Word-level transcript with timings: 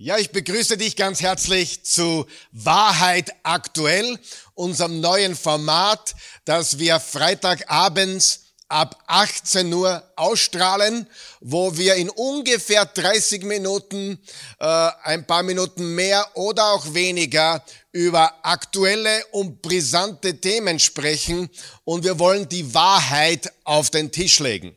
Ja, 0.00 0.16
ich 0.16 0.30
begrüße 0.30 0.76
dich 0.76 0.94
ganz 0.94 1.22
herzlich 1.22 1.82
zu 1.82 2.24
Wahrheit 2.52 3.32
aktuell, 3.42 4.16
unserem 4.54 5.00
neuen 5.00 5.34
Format, 5.34 6.14
das 6.44 6.78
wir 6.78 7.00
Freitagabends 7.00 8.42
ab 8.68 9.02
18 9.08 9.72
Uhr 9.72 10.08
ausstrahlen, 10.14 11.08
wo 11.40 11.76
wir 11.76 11.96
in 11.96 12.10
ungefähr 12.10 12.84
30 12.84 13.42
Minuten, 13.42 14.20
äh, 14.60 14.90
ein 15.02 15.26
paar 15.26 15.42
Minuten 15.42 15.96
mehr 15.96 16.24
oder 16.34 16.74
auch 16.74 16.94
weniger 16.94 17.64
über 17.90 18.32
aktuelle 18.44 19.26
und 19.32 19.62
brisante 19.62 20.40
Themen 20.40 20.78
sprechen 20.78 21.50
und 21.82 22.04
wir 22.04 22.20
wollen 22.20 22.48
die 22.48 22.72
Wahrheit 22.72 23.52
auf 23.64 23.90
den 23.90 24.12
Tisch 24.12 24.38
legen. 24.38 24.76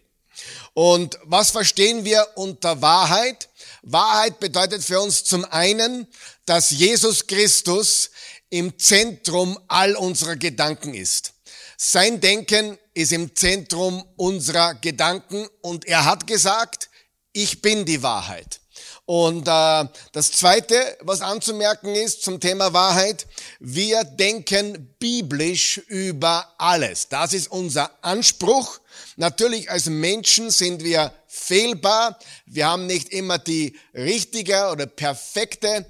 Und 0.73 1.19
was 1.25 1.51
verstehen 1.51 2.05
wir 2.05 2.27
unter 2.33 2.81
Wahrheit? 2.81 3.49
Wahrheit 3.83 4.39
bedeutet 4.39 4.83
für 4.83 5.01
uns 5.01 5.23
zum 5.23 5.45
einen, 5.45 6.07
dass 6.45 6.69
Jesus 6.69 7.25
Christus 7.25 8.11
im 8.49 8.77
Zentrum 8.77 9.57
all 9.67 9.95
unserer 9.95 10.35
Gedanken 10.35 10.93
ist. 10.93 11.33
Sein 11.77 12.21
Denken 12.21 12.77
ist 12.93 13.11
im 13.11 13.35
Zentrum 13.35 14.05
unserer 14.17 14.75
Gedanken 14.75 15.47
und 15.61 15.85
er 15.85 16.05
hat 16.05 16.27
gesagt, 16.27 16.89
ich 17.33 17.61
bin 17.61 17.85
die 17.85 18.03
Wahrheit. 18.03 18.61
Und 19.05 19.47
äh, 19.47 19.85
das 20.11 20.31
Zweite, 20.31 20.97
was 21.01 21.21
anzumerken 21.21 21.95
ist 21.95 22.21
zum 22.23 22.39
Thema 22.39 22.71
Wahrheit, 22.71 23.25
wir 23.59 24.03
denken 24.03 24.95
biblisch 24.99 25.79
über 25.87 26.53
alles. 26.57 27.09
Das 27.09 27.33
ist 27.33 27.49
unser 27.51 27.91
Anspruch. 28.03 28.79
Natürlich 29.17 29.69
als 29.69 29.87
Menschen 29.87 30.49
sind 30.49 30.83
wir 30.83 31.13
fehlbar. 31.27 32.17
Wir 32.45 32.67
haben 32.67 32.87
nicht 32.87 33.09
immer 33.09 33.37
die 33.37 33.77
richtige 33.93 34.69
oder 34.71 34.85
perfekte 34.85 35.85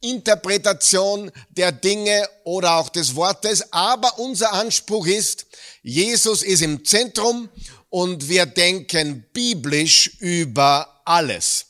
Interpretation 0.00 1.30
der 1.50 1.72
Dinge 1.72 2.28
oder 2.44 2.76
auch 2.76 2.88
des 2.88 3.14
Wortes. 3.14 3.72
Aber 3.72 4.18
unser 4.18 4.52
Anspruch 4.52 5.06
ist, 5.06 5.46
Jesus 5.82 6.42
ist 6.42 6.62
im 6.62 6.84
Zentrum 6.84 7.48
und 7.88 8.28
wir 8.28 8.46
denken 8.46 9.24
biblisch 9.32 10.16
über 10.18 11.00
alles. 11.04 11.66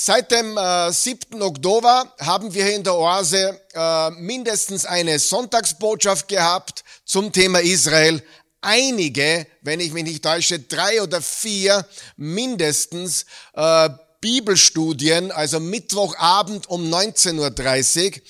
Seit 0.00 0.30
dem 0.30 0.56
äh, 0.56 0.92
7. 0.92 1.42
Oktober 1.42 2.14
haben 2.20 2.54
wir 2.54 2.72
in 2.72 2.84
der 2.84 2.94
Oase 2.94 3.60
äh, 3.74 4.10
mindestens 4.10 4.86
eine 4.86 5.18
Sonntagsbotschaft 5.18 6.28
gehabt 6.28 6.84
zum 7.04 7.32
Thema 7.32 7.58
Israel 7.58 8.22
einige, 8.60 9.46
wenn 9.62 9.80
ich 9.80 9.92
mich 9.92 10.04
nicht 10.04 10.24
täusche, 10.24 10.58
drei 10.58 11.02
oder 11.02 11.20
vier 11.22 11.86
mindestens 12.16 13.26
äh, 13.54 13.88
Bibelstudien, 14.20 15.30
also 15.30 15.60
Mittwochabend 15.60 16.68
um 16.68 16.92
19.30 16.92 18.06
Uhr. 18.06 18.22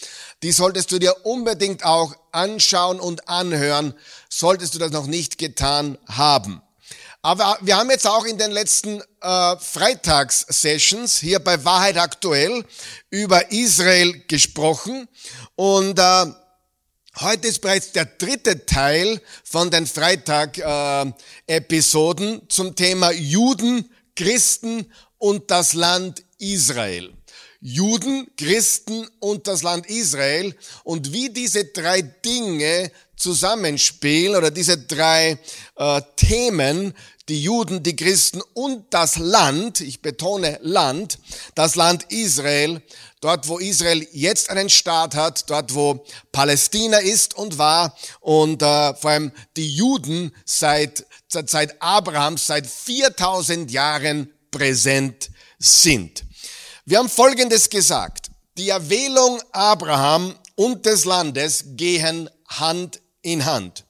Die 0.42 0.52
solltest 0.52 0.92
du 0.92 0.98
dir 0.98 1.24
unbedingt 1.24 1.84
auch 1.84 2.14
anschauen 2.30 3.00
und 3.00 3.28
anhören, 3.28 3.94
solltest 4.28 4.74
du 4.74 4.78
das 4.78 4.92
noch 4.92 5.06
nicht 5.06 5.38
getan 5.38 5.98
haben. 6.06 6.62
Aber 7.22 7.58
wir 7.60 7.76
haben 7.76 7.90
jetzt 7.90 8.06
auch 8.06 8.24
in 8.24 8.38
den 8.38 8.52
letzten 8.52 9.02
äh, 9.20 9.56
Freitagssessions 9.56 11.18
hier 11.18 11.40
bei 11.40 11.64
Wahrheit 11.64 11.96
aktuell 11.96 12.64
über 13.10 13.50
Israel 13.50 14.22
gesprochen 14.28 15.08
und 15.56 15.98
äh, 15.98 16.26
Heute 17.20 17.48
ist 17.48 17.62
bereits 17.62 17.90
der 17.90 18.04
dritte 18.04 18.64
Teil 18.64 19.20
von 19.42 19.72
den 19.72 19.88
Freitag-Episoden 19.88 22.36
äh, 22.36 22.40
zum 22.48 22.76
Thema 22.76 23.10
Juden, 23.10 23.90
Christen 24.14 24.86
und 25.18 25.50
das 25.50 25.74
Land 25.74 26.22
Israel. 26.38 27.12
Juden, 27.60 28.28
Christen 28.36 29.08
und 29.18 29.48
das 29.48 29.64
Land 29.64 29.86
Israel 29.86 30.54
und 30.84 31.12
wie 31.12 31.30
diese 31.30 31.64
drei 31.64 32.02
Dinge 32.02 32.92
zusammenspielen 33.16 34.36
oder 34.36 34.52
diese 34.52 34.78
drei 34.78 35.40
äh, 35.74 36.00
Themen, 36.14 36.94
die 37.28 37.42
Juden, 37.42 37.82
die 37.82 37.96
Christen 37.96 38.40
und 38.54 38.84
das 38.90 39.18
Land, 39.18 39.80
ich 39.80 40.02
betone 40.02 40.60
Land, 40.62 41.18
das 41.56 41.74
Land 41.74 42.04
Israel, 42.10 42.80
dort 43.20 43.48
wo 43.48 43.58
Israel 43.58 44.06
jetzt 44.12 44.50
einen 44.50 44.70
Staat 44.70 45.14
hat, 45.14 45.48
dort 45.50 45.74
wo 45.74 46.04
Palästina 46.32 46.98
ist 46.98 47.34
und 47.34 47.58
war 47.58 47.96
und 48.20 48.62
äh, 48.62 48.94
vor 48.94 49.10
allem 49.10 49.32
die 49.56 49.74
Juden 49.74 50.34
seit, 50.44 51.06
seit 51.28 51.80
Abrahams, 51.82 52.46
seit 52.46 52.66
4000 52.66 53.70
Jahren 53.70 54.32
präsent 54.50 55.30
sind. 55.58 56.24
Wir 56.84 56.98
haben 56.98 57.08
Folgendes 57.08 57.68
gesagt. 57.68 58.30
Die 58.56 58.70
Erwählung 58.70 59.40
Abraham 59.52 60.34
und 60.56 60.86
des 60.86 61.04
Landes 61.04 61.64
gehen 61.76 62.28
Hand 62.48 63.00
in 63.22 63.44
Hand. 63.44 63.84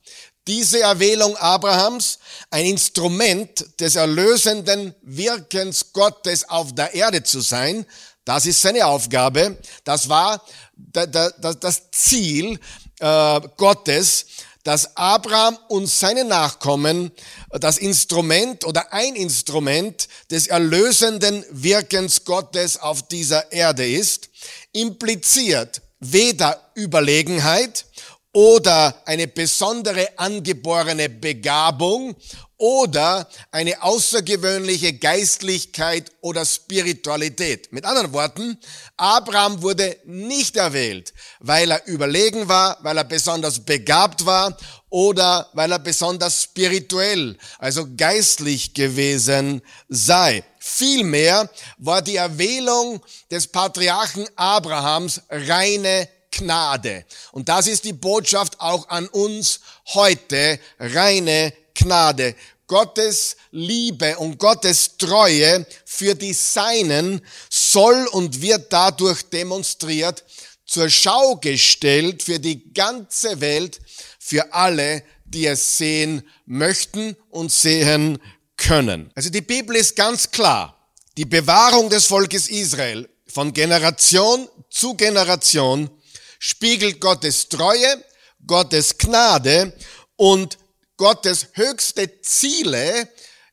Diese 0.49 0.81
Erwählung 0.81 1.37
Abrahams, 1.37 2.19
ein 2.51 2.65
Instrument 2.65 3.67
des 3.79 3.97
erlösenden 3.97 4.95
Wirkens 5.03 5.93
Gottes 5.93 6.49
auf 6.49 6.75
der 6.75 6.95
Erde 6.95 7.23
zu 7.23 7.41
sein, 7.41 7.85
das 8.25 8.47
ist 8.47 8.63
seine 8.63 8.87
Aufgabe. 8.87 9.59
Das 9.85 10.09
war 10.09 10.43
das 10.77 11.91
Ziel 11.91 12.59
äh, 12.99 13.41
Gottes, 13.59 14.27
dass 14.65 14.97
Abraham 14.97 15.59
und 15.69 15.87
seine 15.87 16.25
Nachkommen 16.25 17.13
das 17.51 17.77
Instrument 17.77 18.65
oder 18.65 18.91
ein 18.93 19.17
Instrument 19.17 20.09
des 20.31 20.47
erlösenden 20.47 21.45
Wirkens 21.51 22.25
Gottes 22.25 22.79
auf 22.79 23.07
dieser 23.07 23.53
Erde 23.53 23.87
ist, 23.87 24.31
impliziert 24.73 25.83
weder 26.01 26.71
Überlegenheit 26.75 27.85
oder 28.33 29.03
eine 29.07 29.27
besondere 29.27 30.19
angeborene 30.19 31.09
Begabung 31.09 32.15
oder 32.59 33.29
eine 33.53 33.83
außergewöhnliche 33.83 34.93
Geistlichkeit 34.95 36.11
oder 36.21 36.45
Spiritualität. 36.45 37.73
Mit 37.73 37.85
anderen 37.85 38.13
Worten, 38.13 38.59
Abraham 38.97 39.63
wurde 39.63 39.97
nicht 40.05 40.57
erwählt, 40.57 41.15
weil 41.39 41.71
er 41.71 41.87
überlegen 41.87 42.49
war, 42.49 42.77
weil 42.83 42.99
er 42.99 43.05
besonders 43.05 43.61
begabt 43.61 44.27
war 44.27 44.57
oder 44.91 45.49
weil 45.53 45.71
er 45.71 45.79
besonders 45.79 46.43
spirituell, 46.43 47.37
also 47.59 47.87
geistlich 47.97 48.75
gewesen 48.75 49.63
sei. 49.89 50.43
Vielmehr 50.59 51.49
war 51.79 52.03
die 52.03 52.17
Erwählung 52.17 53.01
des 53.31 53.47
Patriarchen 53.47 54.29
Abrahams 54.37 55.23
reine 55.31 56.09
Gnade. 56.31 57.05
Und 57.33 57.49
das 57.49 57.67
ist 57.67 57.85
die 57.85 57.93
Botschaft 57.93 58.61
auch 58.61 58.89
an 58.89 59.09
uns 59.09 59.61
heute, 59.95 60.59
reine 60.79 61.53
Gnade. 61.75 62.35
Gottes 62.67 63.37
Liebe 63.51 64.19
und 64.19 64.39
Gottes 64.39 64.99
Treue 64.99 65.67
für 65.87 66.15
die 66.15 66.35
Seinen 66.35 67.23
soll 67.49 68.07
und 68.13 68.43
wird 68.43 68.73
dadurch 68.73 69.23
demonstriert, 69.23 70.23
zur 70.67 70.91
Schau 70.91 71.37
gestellt 71.37 72.23
für 72.23 72.39
die 72.39 72.73
ganze 72.75 73.41
Welt, 73.41 73.81
für 74.19 74.53
alle, 74.53 75.03
die 75.25 75.47
es 75.47 75.79
sehen 75.79 76.23
möchten 76.45 77.17
und 77.31 77.51
sehen 77.51 78.19
können. 78.59 79.11
Also 79.15 79.31
die 79.31 79.41
Bibel 79.41 79.75
ist 79.77 79.97
ganz 79.97 80.31
klar. 80.31 80.75
Die 81.17 81.25
Bewahrung 81.25 81.89
des 81.89 82.05
Volkes 82.05 82.49
Israel 82.49 83.09
von 83.27 83.53
Generation 83.55 84.47
zu 84.69 84.95
Generation 84.95 85.91
spiegelt 86.39 87.01
Gottes 87.01 87.49
Treue, 87.49 88.05
Gottes 88.47 88.99
Gnade 88.99 89.73
und 90.17 90.59
Gottes 90.97 91.49
höchste 91.55 92.21
Ziele 92.23 93.09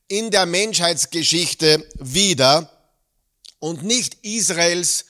in 0.08 0.32
der 0.32 0.46
Menschheitsgeschichte 0.46 1.88
wieder 2.00 2.72
und 3.60 3.84
nicht 3.84 4.18
Israels 4.24 5.06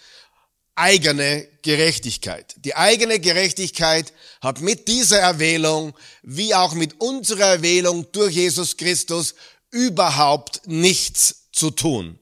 eigene 0.75 1.47
Gerechtigkeit. 1.61 2.55
Die 2.57 2.75
eigene 2.75 3.19
Gerechtigkeit 3.19 4.13
hat 4.41 4.61
mit 4.61 4.87
dieser 4.87 5.19
Erwählung, 5.19 5.93
wie 6.21 6.53
auch 6.53 6.73
mit 6.73 6.99
unserer 6.99 7.45
Erwählung 7.45 8.11
durch 8.11 8.35
Jesus 8.35 8.77
Christus, 8.77 9.35
überhaupt 9.71 10.61
nichts 10.67 11.47
zu 11.51 11.71
tun. 11.71 12.19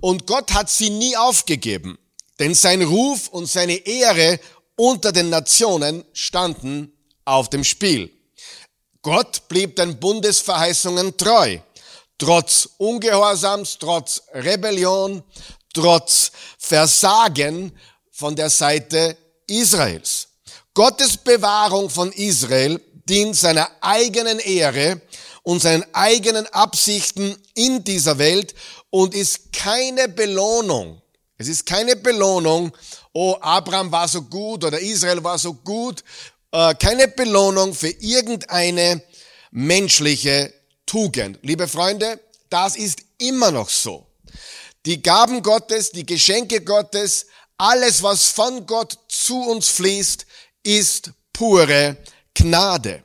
Und 0.00 0.26
Gott 0.26 0.52
hat 0.52 0.70
sie 0.70 0.90
nie 0.90 1.16
aufgegeben, 1.16 1.98
denn 2.38 2.54
sein 2.54 2.82
Ruf 2.82 3.28
und 3.28 3.46
seine 3.46 3.74
Ehre 3.74 4.40
unter 4.76 5.12
den 5.12 5.30
Nationen 5.30 6.04
standen 6.12 6.92
auf 7.24 7.50
dem 7.50 7.64
Spiel. 7.64 8.10
Gott 9.02 9.48
blieb 9.48 9.76
den 9.76 9.98
Bundesverheißungen 9.98 11.16
treu, 11.16 11.58
trotz 12.18 12.68
Ungehorsams, 12.78 13.78
trotz 13.78 14.22
Rebellion, 14.32 15.22
trotz 15.74 16.30
Versagen 16.58 17.72
von 18.10 18.36
der 18.36 18.50
Seite 18.50 19.16
Israels. 19.46 20.28
Gottes 20.74 21.16
Bewahrung 21.16 21.90
von 21.90 22.12
Israel 22.12 22.80
dient 23.08 23.36
seiner 23.36 23.68
eigenen 23.80 24.38
Ehre 24.38 25.00
und 25.42 25.60
seinen 25.60 25.84
eigenen 25.92 26.46
Absichten 26.46 27.36
in 27.54 27.82
dieser 27.82 28.18
Welt 28.18 28.54
und 28.90 29.14
ist 29.14 29.52
keine 29.52 30.08
Belohnung. 30.08 31.02
Es 31.38 31.48
ist 31.48 31.66
keine 31.66 31.96
Belohnung, 31.96 32.72
oh, 33.12 33.36
Abraham 33.40 33.90
war 33.92 34.08
so 34.08 34.22
gut 34.22 34.64
oder 34.64 34.78
Israel 34.78 35.22
war 35.22 35.38
so 35.38 35.54
gut, 35.54 36.02
äh, 36.52 36.74
keine 36.74 37.08
Belohnung 37.08 37.74
für 37.74 37.88
irgendeine 37.88 39.02
menschliche 39.50 40.52
Tugend. 40.86 41.38
Liebe 41.42 41.68
Freunde, 41.68 42.20
das 42.48 42.76
ist 42.76 43.02
immer 43.18 43.50
noch 43.50 43.68
so. 43.68 44.06
Die 44.84 45.00
Gaben 45.00 45.42
Gottes, 45.42 45.90
die 45.90 46.04
Geschenke 46.04 46.60
Gottes, 46.62 47.26
alles, 47.56 48.02
was 48.02 48.26
von 48.28 48.66
Gott 48.66 48.98
zu 49.08 49.40
uns 49.40 49.68
fließt, 49.68 50.26
ist 50.64 51.12
pure 51.32 51.96
Gnade. 52.34 53.04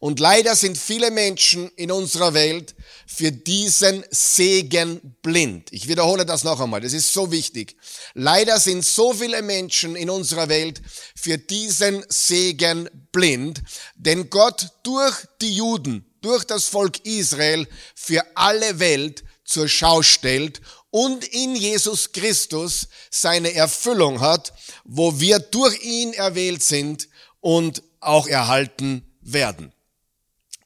Und 0.00 0.18
leider 0.18 0.56
sind 0.56 0.76
viele 0.76 1.10
Menschen 1.10 1.70
in 1.76 1.92
unserer 1.92 2.34
Welt 2.34 2.74
für 3.06 3.32
diesen 3.32 4.04
Segen 4.10 5.16
blind. 5.22 5.72
Ich 5.72 5.88
wiederhole 5.88 6.24
das 6.26 6.44
noch 6.44 6.60
einmal, 6.60 6.80
das 6.80 6.92
ist 6.92 7.12
so 7.12 7.30
wichtig. 7.30 7.76
Leider 8.14 8.58
sind 8.58 8.84
so 8.84 9.12
viele 9.12 9.42
Menschen 9.42 9.96
in 9.96 10.10
unserer 10.10 10.48
Welt 10.48 10.80
für 11.14 11.38
diesen 11.38 12.04
Segen 12.08 12.88
blind, 13.12 13.62
denn 13.94 14.30
Gott 14.30 14.68
durch 14.82 15.16
die 15.40 15.54
Juden, 15.54 16.04
durch 16.20 16.44
das 16.44 16.66
Volk 16.66 17.04
Israel 17.04 17.68
für 17.94 18.24
alle 18.34 18.78
Welt 18.78 19.24
zur 19.44 19.68
Schau 19.68 20.02
stellt 20.02 20.60
und 20.90 21.24
in 21.24 21.56
Jesus 21.56 22.12
Christus 22.12 22.88
seine 23.10 23.54
Erfüllung 23.54 24.20
hat, 24.20 24.52
wo 24.84 25.18
wir 25.20 25.38
durch 25.38 25.82
ihn 25.82 26.12
erwählt 26.12 26.62
sind 26.62 27.08
und 27.40 27.82
auch 28.00 28.26
erhalten 28.26 29.04
werden. 29.20 29.72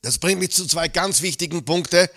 Das 0.07 0.19
bringt 0.19 0.39
mich 0.39 0.53
zu 0.53 0.69
zwei 0.69 0.87
ganz 0.87 1.21
wichtigen 1.21 1.65
Punkte, 1.65 2.09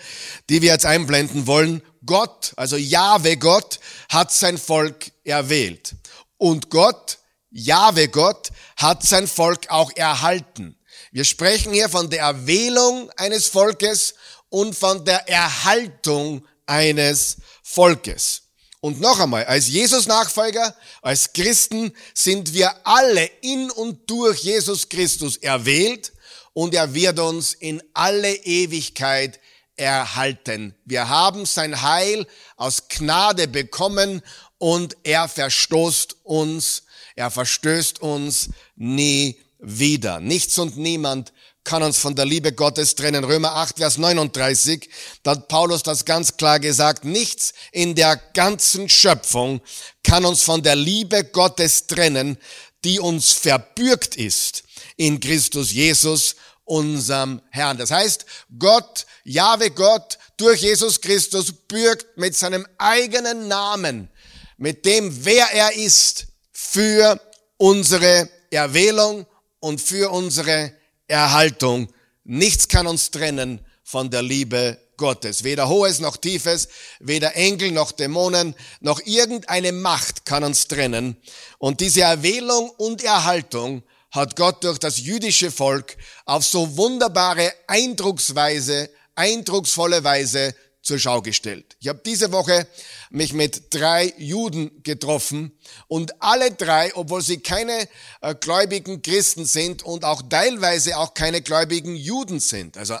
die 0.48 0.62
wir 0.62 0.70
jetzt 0.70 0.86
einblenden 0.86 1.48
wollen. 1.48 1.82
Gott, 2.06 2.52
also 2.54 2.76
Jahwe 2.76 3.36
Gott, 3.36 3.80
hat 4.08 4.32
sein 4.32 4.58
Volk 4.58 5.10
erwählt. 5.24 5.96
Und 6.38 6.70
Gott, 6.70 7.18
Jahwe 7.50 8.06
Gott, 8.06 8.52
hat 8.76 9.02
sein 9.02 9.26
Volk 9.26 9.70
auch 9.70 9.90
erhalten. 9.96 10.78
Wir 11.10 11.24
sprechen 11.24 11.72
hier 11.72 11.88
von 11.88 12.08
der 12.08 12.20
Erwählung 12.20 13.10
eines 13.16 13.48
Volkes 13.48 14.14
und 14.50 14.76
von 14.76 15.04
der 15.04 15.28
Erhaltung 15.28 16.46
eines 16.66 17.38
Volkes. 17.64 18.42
Und 18.78 19.00
noch 19.00 19.18
einmal, 19.18 19.46
als 19.46 19.66
Jesus-Nachfolger, 19.66 20.76
als 21.02 21.32
Christen 21.32 21.92
sind 22.14 22.54
wir 22.54 22.86
alle 22.86 23.28
in 23.40 23.68
und 23.68 24.08
durch 24.08 24.44
Jesus 24.44 24.88
Christus 24.88 25.38
erwählt 25.38 26.12
und 26.52 26.74
er 26.74 26.94
wird 26.94 27.18
uns 27.18 27.54
in 27.54 27.82
alle 27.94 28.34
Ewigkeit 28.34 29.40
erhalten. 29.76 30.74
Wir 30.84 31.08
haben 31.08 31.46
sein 31.46 31.82
Heil 31.82 32.26
aus 32.56 32.88
Gnade 32.88 33.48
bekommen 33.48 34.22
und 34.58 34.96
er 35.04 35.28
verstoßt 35.28 36.16
uns, 36.24 36.82
er 37.16 37.30
verstößt 37.30 38.00
uns 38.02 38.50
nie 38.76 39.40
wieder. 39.58 40.20
Nichts 40.20 40.58
und 40.58 40.76
niemand 40.76 41.32
kann 41.64 41.82
uns 41.82 41.98
von 41.98 42.14
der 42.14 42.24
Liebe 42.24 42.52
Gottes 42.52 42.94
trennen. 42.94 43.24
Römer 43.24 43.54
8, 43.56 43.78
Vers 43.78 43.98
39, 43.98 44.88
da 45.22 45.32
hat 45.32 45.48
Paulus 45.48 45.82
das 45.82 46.04
ganz 46.04 46.36
klar 46.36 46.58
gesagt. 46.58 47.04
Nichts 47.04 47.52
in 47.72 47.94
der 47.94 48.16
ganzen 48.34 48.88
Schöpfung 48.88 49.60
kann 50.02 50.24
uns 50.24 50.42
von 50.42 50.62
der 50.62 50.76
Liebe 50.76 51.24
Gottes 51.24 51.86
trennen, 51.86 52.38
die 52.84 52.98
uns 52.98 53.32
verbürgt 53.32 54.16
ist 54.16 54.64
in 55.00 55.18
Christus 55.18 55.72
Jesus, 55.72 56.36
unserem 56.64 57.40
Herrn. 57.48 57.78
Das 57.78 57.90
heißt, 57.90 58.26
Gott, 58.58 59.06
Jahwe 59.24 59.70
Gott, 59.70 60.18
durch 60.36 60.60
Jesus 60.60 61.00
Christus 61.00 61.52
bürgt 61.52 62.18
mit 62.18 62.36
seinem 62.36 62.66
eigenen 62.76 63.48
Namen, 63.48 64.10
mit 64.58 64.84
dem, 64.84 65.24
wer 65.24 65.46
er 65.54 65.74
ist, 65.74 66.26
für 66.52 67.18
unsere 67.56 68.28
Erwählung 68.50 69.24
und 69.58 69.80
für 69.80 70.10
unsere 70.10 70.74
Erhaltung. 71.08 71.90
Nichts 72.24 72.68
kann 72.68 72.86
uns 72.86 73.10
trennen 73.10 73.60
von 73.82 74.10
der 74.10 74.20
Liebe 74.20 74.78
Gottes. 74.98 75.44
Weder 75.44 75.70
Hohes 75.70 76.00
noch 76.00 76.18
Tiefes, 76.18 76.68
weder 76.98 77.34
Engel 77.36 77.70
noch 77.72 77.90
Dämonen, 77.92 78.54
noch 78.80 79.00
irgendeine 79.06 79.72
Macht 79.72 80.26
kann 80.26 80.44
uns 80.44 80.68
trennen. 80.68 81.16
Und 81.56 81.80
diese 81.80 82.02
Erwählung 82.02 82.68
und 82.76 83.02
Erhaltung 83.02 83.82
hat 84.10 84.36
Gott 84.36 84.64
durch 84.64 84.78
das 84.78 84.98
jüdische 84.98 85.50
Volk 85.50 85.96
auf 86.24 86.44
so 86.44 86.76
wunderbare 86.76 87.52
Eindrucksweise, 87.66 88.90
eindrucksvolle 89.14 90.02
Weise 90.04 90.54
zur 90.82 90.98
Schau 90.98 91.20
gestellt. 91.20 91.76
Ich 91.80 91.88
habe 91.88 92.00
diese 92.04 92.32
Woche 92.32 92.66
mich 93.10 93.32
mit 93.32 93.74
drei 93.74 94.14
Juden 94.16 94.82
getroffen 94.82 95.52
und 95.88 96.22
alle 96.22 96.52
drei, 96.52 96.94
obwohl 96.94 97.22
sie 97.22 97.40
keine 97.40 97.86
äh, 98.22 98.34
gläubigen 98.34 99.02
Christen 99.02 99.44
sind 99.44 99.82
und 99.82 100.04
auch 100.04 100.22
teilweise 100.28 100.96
auch 100.96 101.12
keine 101.14 101.42
gläubigen 101.42 101.96
Juden 101.96 102.40
sind, 102.40 102.78
also 102.78 102.96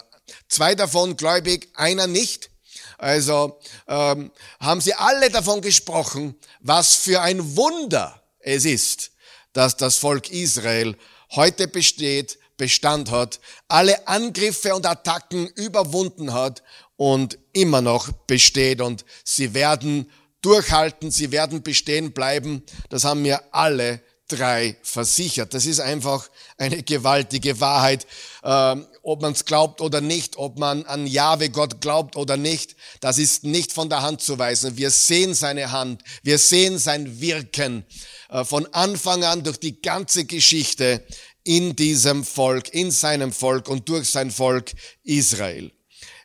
zwei 0.48 0.74
davon 0.74 1.16
gläubig, 1.16 1.70
einer 1.74 2.06
nicht, 2.06 2.50
also 2.98 3.58
ähm, 3.88 4.30
haben 4.60 4.80
sie 4.82 4.94
alle 4.94 5.30
davon 5.30 5.62
gesprochen, 5.62 6.34
was 6.60 6.96
für 6.96 7.22
ein 7.22 7.56
Wunder 7.56 8.22
es 8.40 8.66
ist, 8.66 9.09
dass 9.52 9.76
das 9.76 9.96
Volk 9.96 10.30
Israel 10.30 10.96
heute 11.32 11.68
besteht, 11.68 12.38
Bestand 12.56 13.10
hat, 13.10 13.40
alle 13.68 14.06
Angriffe 14.06 14.74
und 14.74 14.86
Attacken 14.86 15.46
überwunden 15.46 16.32
hat 16.34 16.62
und 16.96 17.38
immer 17.52 17.80
noch 17.80 18.12
besteht 18.12 18.82
und 18.82 19.04
sie 19.24 19.54
werden 19.54 20.10
durchhalten, 20.42 21.10
sie 21.10 21.32
werden 21.32 21.62
bestehen 21.62 22.12
bleiben. 22.12 22.62
Das 22.90 23.04
haben 23.04 23.22
mir 23.22 23.42
alle 23.52 24.02
drei 24.28 24.76
versichert. 24.82 25.54
Das 25.54 25.66
ist 25.66 25.80
einfach 25.80 26.28
eine 26.56 26.82
gewaltige 26.82 27.60
Wahrheit. 27.60 28.06
Ähm, 28.44 28.86
ob 29.02 29.22
man 29.22 29.32
es 29.32 29.44
glaubt 29.44 29.80
oder 29.80 30.00
nicht, 30.00 30.36
ob 30.36 30.58
man 30.58 30.84
an 30.84 31.06
Jahwe 31.06 31.50
Gott 31.50 31.80
glaubt 31.80 32.16
oder 32.16 32.36
nicht, 32.36 32.76
das 33.00 33.18
ist 33.18 33.44
nicht 33.44 33.72
von 33.72 33.88
der 33.88 34.02
Hand 34.02 34.20
zu 34.22 34.38
weisen. 34.38 34.76
Wir 34.76 34.90
sehen 34.90 35.34
seine 35.34 35.72
Hand, 35.72 36.02
wir 36.22 36.38
sehen 36.38 36.78
sein 36.78 37.20
Wirken 37.20 37.84
äh, 38.28 38.44
von 38.44 38.66
Anfang 38.72 39.24
an 39.24 39.42
durch 39.42 39.58
die 39.58 39.80
ganze 39.80 40.24
Geschichte 40.24 41.04
in 41.44 41.74
diesem 41.76 42.24
Volk, 42.24 42.72
in 42.74 42.90
seinem 42.90 43.32
Volk 43.32 43.68
und 43.68 43.88
durch 43.88 44.08
sein 44.08 44.30
Volk 44.30 44.72
Israel. 45.02 45.72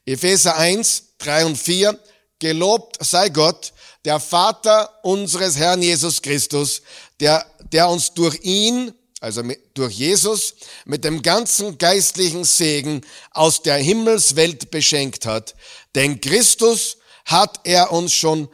Epheser 0.06 0.58
1, 0.58 1.16
3 1.20 1.46
und 1.46 1.58
4. 1.58 2.00
Gelobt 2.40 3.04
sei 3.04 3.30
Gott, 3.30 3.74
der 4.04 4.20
Vater 4.20 5.00
unseres 5.04 5.58
Herrn 5.58 5.82
Jesus 5.82 6.22
Christus, 6.22 6.82
der, 7.20 7.46
der 7.72 7.90
uns 7.90 8.14
durch 8.14 8.40
ihn, 8.44 8.94
also 9.20 9.44
durch 9.74 9.94
Jesus, 9.94 10.56
mit 10.86 11.04
dem 11.04 11.22
ganzen 11.22 11.78
geistlichen 11.78 12.44
Segen 12.44 13.02
aus 13.32 13.62
der 13.62 13.78
Himmelswelt 13.78 14.72
beschenkt 14.72 15.26
hat. 15.26 15.56
Denn 15.96 16.22
Christus 16.22 16.98
hat 17.26 17.62
er 17.64 17.92
uns 17.92 18.14
schon 18.14 18.50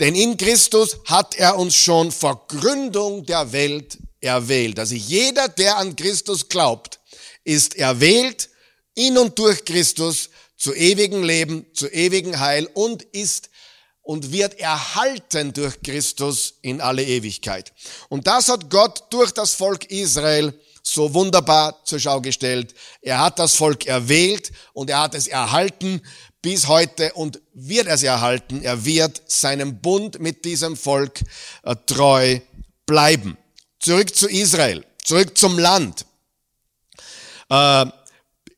denn 0.00 0.14
in 0.14 0.36
Christus 0.36 0.98
hat 1.06 1.36
er 1.36 1.56
uns 1.56 1.74
schon 1.74 2.12
vor 2.12 2.46
Gründung 2.48 3.24
der 3.24 3.52
Welt 3.52 3.98
erwählt. 4.20 4.78
Also 4.78 4.94
jeder, 4.94 5.48
der 5.48 5.78
an 5.78 5.96
Christus 5.96 6.48
glaubt, 6.48 7.00
ist 7.44 7.76
erwählt 7.76 8.50
in 8.94 9.16
und 9.16 9.38
durch 9.38 9.64
Christus 9.64 10.30
zu 10.56 10.74
ewigen 10.74 11.22
Leben, 11.22 11.66
zu 11.72 11.88
ewigen 11.88 12.40
Heil 12.40 12.68
und 12.74 13.02
ist 13.02 13.50
und 14.06 14.30
wird 14.30 14.58
erhalten 14.60 15.52
durch 15.52 15.82
Christus 15.82 16.54
in 16.62 16.80
alle 16.80 17.02
Ewigkeit. 17.02 17.72
Und 18.08 18.26
das 18.28 18.48
hat 18.48 18.70
Gott 18.70 19.02
durch 19.10 19.32
das 19.32 19.52
Volk 19.52 19.90
Israel 19.90 20.54
so 20.80 21.12
wunderbar 21.12 21.84
zur 21.84 21.98
Schau 21.98 22.20
gestellt. 22.20 22.72
Er 23.02 23.18
hat 23.18 23.40
das 23.40 23.56
Volk 23.56 23.86
erwählt 23.86 24.52
und 24.72 24.90
er 24.90 25.00
hat 25.00 25.16
es 25.16 25.26
erhalten 25.26 26.00
bis 26.40 26.68
heute 26.68 27.12
und 27.14 27.40
wird 27.52 27.88
es 27.88 28.04
erhalten. 28.04 28.62
Er 28.62 28.84
wird 28.84 29.20
seinem 29.26 29.80
Bund 29.80 30.20
mit 30.20 30.44
diesem 30.44 30.76
Volk 30.76 31.20
äh, 31.64 31.74
treu 31.86 32.38
bleiben. 32.86 33.36
Zurück 33.80 34.14
zu 34.14 34.28
Israel, 34.28 34.84
zurück 35.02 35.36
zum 35.36 35.58
Land. 35.58 36.06
Äh, 37.48 37.86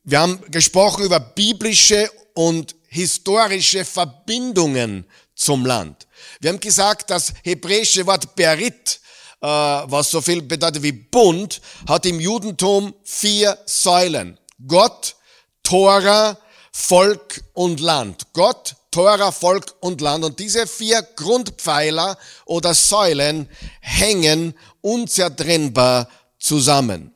wir 0.03 0.19
haben 0.19 0.39
gesprochen 0.51 1.05
über 1.05 1.19
biblische 1.19 2.11
und 2.35 2.75
historische 2.89 3.85
Verbindungen 3.85 5.05
zum 5.39 5.65
Land. 5.65 6.05
Wir 6.41 6.51
haben 6.51 6.59
gesagt, 6.59 7.09
das 7.09 7.33
hebräische 7.43 8.05
Wort 8.05 8.35
Berit, 8.35 8.99
äh, 9.41 9.47
was 9.47 10.11
so 10.11 10.21
viel 10.21 10.41
bedeutet 10.41 10.83
wie 10.83 10.91
Bund, 10.91 11.61
hat 11.87 12.05
im 12.05 12.19
Judentum 12.19 12.93
vier 13.03 13.57
Säulen. 13.65 14.37
Gott, 14.67 15.15
Tora, 15.63 16.37
Volk 16.71 17.41
und 17.53 17.79
Land. 17.79 18.27
Gott, 18.33 18.75
Tora, 18.91 19.31
Volk 19.31 19.73
und 19.79 20.01
Land. 20.01 20.25
Und 20.25 20.39
diese 20.39 20.67
vier 20.67 21.01
Grundpfeiler 21.15 22.17
oder 22.45 22.73
Säulen 22.73 23.49
hängen 23.79 24.53
unzertrennbar 24.81 26.09
zusammen. 26.37 27.13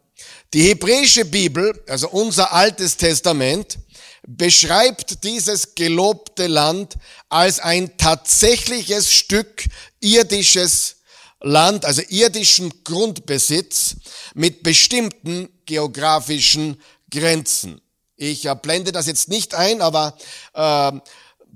Die 0.53 0.69
hebräische 0.69 1.25
Bibel, 1.25 1.83
also 1.89 2.09
unser 2.09 2.53
altes 2.53 2.95
Testament, 2.95 3.79
beschreibt 4.27 5.23
dieses 5.23 5.75
gelobte 5.75 6.47
Land 6.47 6.95
als 7.29 7.59
ein 7.59 7.97
tatsächliches 7.97 9.11
Stück 9.11 9.65
irdisches 9.99 10.97
Land, 11.41 11.85
also 11.85 12.01
irdischen 12.07 12.83
Grundbesitz 12.83 13.97
mit 14.33 14.63
bestimmten 14.63 15.49
geografischen 15.65 16.81
Grenzen. 17.11 17.81
Ich 18.15 18.49
blende 18.61 18.91
das 18.91 19.07
jetzt 19.07 19.27
nicht 19.27 19.53
ein, 19.53 19.81
aber 19.81 20.17
äh, 20.53 20.91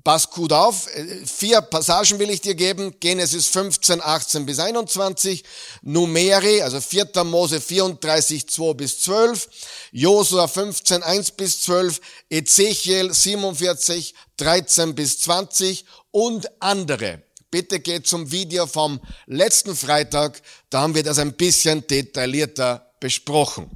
pass 0.07 0.29
gut 0.29 0.53
auf. 0.53 0.87
Vier 1.25 1.59
Passagen 1.59 2.17
will 2.17 2.29
ich 2.29 2.39
dir 2.39 2.55
geben. 2.55 2.95
Genesis 2.97 3.47
15, 3.47 4.01
18 4.01 4.45
bis 4.45 4.57
21. 4.57 5.43
Numeri, 5.81 6.61
also 6.61 6.79
4. 6.79 7.25
Mose 7.25 7.59
34, 7.59 8.47
2 8.47 8.73
bis 8.73 9.01
12. 9.01 9.49
Josua 9.91 10.47
15, 10.47 11.03
1 11.03 11.31
bis 11.31 11.59
12. 11.59 11.99
Ezechiel 12.29 13.13
47, 13.13 14.13
13 14.37 14.95
bis 14.95 15.19
20 15.19 15.83
und 16.11 16.47
andere. 16.61 17.23
Bitte 17.51 17.81
geht 17.81 18.07
zum 18.07 18.31
Video 18.31 18.65
vom 18.65 19.01
letzten 19.25 19.75
Freitag. 19.75 20.41
Da 20.69 20.83
haben 20.83 20.95
wir 20.95 21.03
das 21.03 21.19
ein 21.19 21.33
bisschen 21.33 21.85
detaillierter 21.85 22.93
besprochen. 23.01 23.69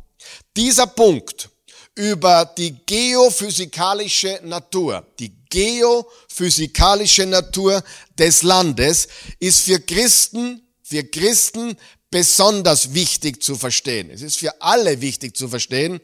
Dieser 0.55 0.87
Punkt 0.87 1.49
über 1.93 2.45
die 2.57 2.73
geophysikalische 2.85 4.39
Natur, 4.43 5.05
die 5.19 5.40
geophysikalische 5.51 7.27
Natur 7.27 7.83
des 8.17 8.41
Landes 8.41 9.07
ist 9.39 9.61
für 9.61 9.79
Christen, 9.79 10.61
für 10.81 11.03
Christen 11.03 11.77
besonders 12.11 12.93
wichtig 12.93 13.41
zu 13.41 13.55
verstehen. 13.55 14.09
Es 14.11 14.21
ist 14.21 14.37
für 14.37 14.61
alle 14.61 14.99
wichtig 14.99 15.35
zu 15.35 15.47
verstehen, 15.47 16.01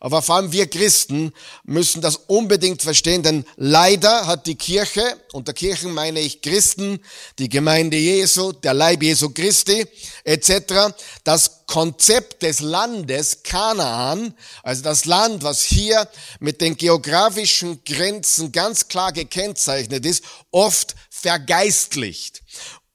aber 0.00 0.22
vor 0.22 0.36
allem 0.36 0.52
wir 0.52 0.66
Christen 0.66 1.34
müssen 1.64 2.00
das 2.00 2.16
unbedingt 2.16 2.80
verstehen, 2.80 3.22
denn 3.22 3.44
leider 3.56 4.26
hat 4.26 4.46
die 4.46 4.54
Kirche, 4.54 5.02
unter 5.32 5.52
Kirchen 5.52 5.92
meine 5.92 6.20
ich 6.20 6.40
Christen, 6.40 6.98
die 7.38 7.50
Gemeinde 7.50 7.98
Jesu, 7.98 8.52
der 8.52 8.72
Leib 8.72 9.02
Jesu 9.02 9.30
Christi 9.30 9.84
etc., 10.24 10.94
das 11.24 11.66
Konzept 11.66 12.42
des 12.42 12.60
Landes 12.60 13.42
Kanaan, 13.42 14.34
also 14.62 14.82
das 14.82 15.04
Land, 15.04 15.42
was 15.42 15.62
hier 15.62 16.08
mit 16.40 16.62
den 16.62 16.78
geografischen 16.78 17.84
Grenzen 17.84 18.50
ganz 18.50 18.88
klar 18.88 19.12
gekennzeichnet 19.12 20.06
ist, 20.06 20.24
oft 20.50 20.96
vergeistlicht 21.10 22.42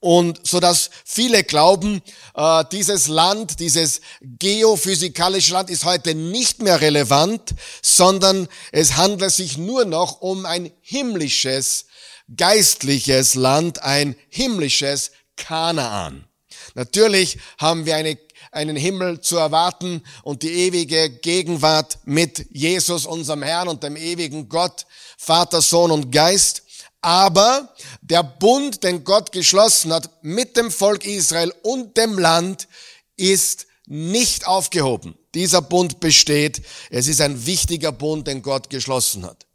und 0.06 0.46
so 0.46 0.60
dass 0.60 0.92
viele 1.04 1.44
glauben, 1.44 2.00
äh, 2.36 2.64
dieses 2.72 3.08
Land, 3.08 3.60
dieses 3.60 4.02
geophysikalische 4.22 5.54
Land 5.54 5.72
ist 5.72 5.84
heute 5.84 6.14
nicht 6.14 6.62
mehr 6.62 6.80
relevant, 6.80 7.56
sondern 7.82 8.48
es 8.72 8.98
handelt 8.98 9.32
sich 9.32 9.58
nur 9.58 9.84
noch 9.84 10.22
um 10.22 10.46
ein 10.46 10.72
himmlisches, 10.82 11.88
geistliches 12.38 13.34
Land, 13.34 13.82
ein 13.82 14.16
himmlisches 14.30 15.10
Kanaan. 15.38 16.28
Natürlich 16.76 17.40
haben 17.58 17.88
wir 17.88 17.96
eine 17.96 18.20
einen 18.52 18.78
Himmel 18.78 19.20
zu 19.20 19.36
erwarten 19.36 20.02
und 20.24 20.42
die 20.42 20.52
ewige 20.68 21.10
Gegenwart 21.10 21.98
mit 22.06 22.48
Jesus, 22.52 23.06
unserem 23.06 23.44
Herrn 23.44 23.68
und 23.68 23.84
dem 23.84 23.98
ewigen 23.98 24.48
Gott, 24.48 24.86
Vater, 25.18 25.62
Sohn 25.62 25.92
und 25.92 26.10
Geist. 26.10 26.64
Aber 27.06 27.72
der 28.02 28.24
Bund, 28.24 28.84
den 28.84 29.04
Gott 29.04 29.32
geschlossen 29.32 29.94
hat 29.94 30.10
mit 30.24 30.58
dem 30.58 30.72
Volk 30.72 31.06
Israel 31.06 31.54
und 31.62 31.96
dem 31.98 32.18
Land, 32.18 32.68
ist 33.16 33.68
nicht 33.86 34.48
aufgehoben. 34.48 35.16
Dieser 35.36 35.62
Bund 35.62 36.00
besteht. 36.00 36.64
Es 36.90 37.08
ist 37.08 37.22
ein 37.22 37.46
wichtiger 37.46 37.92
Bund, 37.92 38.26
den 38.26 38.42
Gott 38.42 38.72
geschlossen 38.72 39.24
hat. 39.24 39.46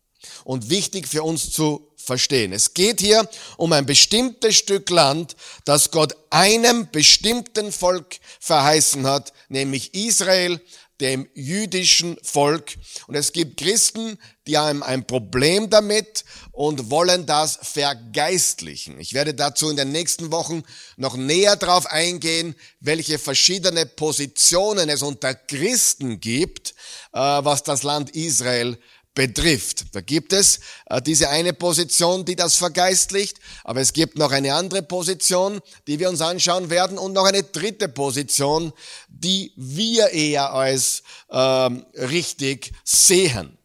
Und 0.44 0.70
wichtig 0.70 1.08
für 1.08 1.24
uns 1.24 1.50
zu 1.50 1.92
verstehen. 1.96 2.52
Es 2.52 2.72
geht 2.72 3.00
hier 3.00 3.28
um 3.56 3.72
ein 3.72 3.84
bestimmtes 3.84 4.54
Stück 4.54 4.88
Land, 4.88 5.34
das 5.64 5.90
Gott 5.90 6.14
einem 6.30 6.88
bestimmten 6.92 7.72
Volk 7.72 8.20
verheißen 8.38 9.08
hat, 9.08 9.32
nämlich 9.48 9.92
Israel, 9.94 10.60
dem 11.00 11.28
jüdischen 11.34 12.16
Volk. 12.22 12.76
Und 13.06 13.14
es 13.14 13.32
gibt 13.32 13.58
Christen, 13.58 14.18
die 14.46 14.58
haben 14.58 14.82
ein 14.82 15.06
Problem 15.06 15.70
damit 15.70 16.24
und 16.52 16.90
wollen 16.90 17.26
das 17.26 17.58
vergeistlichen. 17.62 18.98
Ich 19.00 19.14
werde 19.14 19.34
dazu 19.34 19.70
in 19.70 19.76
den 19.76 19.92
nächsten 19.92 20.30
Wochen 20.30 20.62
noch 20.96 21.16
näher 21.16 21.56
darauf 21.56 21.86
eingehen, 21.86 22.54
welche 22.80 23.18
verschiedene 23.18 23.86
Positionen 23.86 24.88
es 24.88 25.02
unter 25.02 25.34
Christen 25.34 26.20
gibt, 26.20 26.74
äh, 27.12 27.18
was 27.18 27.62
das 27.62 27.82
Land 27.82 28.10
Israel 28.10 28.78
betrifft. 29.14 29.86
Da 29.92 30.00
gibt 30.00 30.32
es 30.32 30.60
äh, 30.86 31.02
diese 31.02 31.28
eine 31.28 31.52
Position, 31.52 32.24
die 32.24 32.36
das 32.36 32.56
vergeistlicht, 32.56 33.38
aber 33.64 33.80
es 33.80 33.92
gibt 33.92 34.16
noch 34.16 34.30
eine 34.30 34.54
andere 34.54 34.82
Position, 34.82 35.60
die 35.86 35.98
wir 35.98 36.08
uns 36.08 36.20
anschauen 36.20 36.70
werden 36.70 36.98
und 36.98 37.12
noch 37.12 37.24
eine 37.24 37.42
dritte 37.42 37.88
Position, 37.88 38.72
die 39.08 39.52
wir 39.56 40.10
eher 40.10 40.52
als 40.52 41.02
ähm, 41.30 41.84
richtig 41.94 42.72
sehen. 42.84 43.58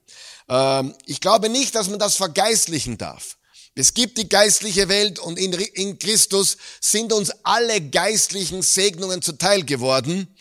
Ähm, 0.50 0.96
ich 1.06 1.22
glaube 1.22 1.50
nicht, 1.50 1.76
dass 1.76 1.90
man 1.90 2.00
das 2.00 2.16
vergeistlichen 2.16 2.98
darf. 2.98 3.38
Es 3.76 3.94
gibt 3.94 4.18
die 4.18 4.30
geistliche 4.30 4.88
Welt 4.88 5.20
und 5.20 5.38
in, 5.38 5.52
in 5.52 6.00
Christus 6.00 6.58
sind 6.80 7.12
uns 7.12 7.32
alle 7.44 7.82
geistlichen 7.82 8.62
Segnungen 8.62 9.22
zuteil 9.22 9.64
geworden, 9.64 10.34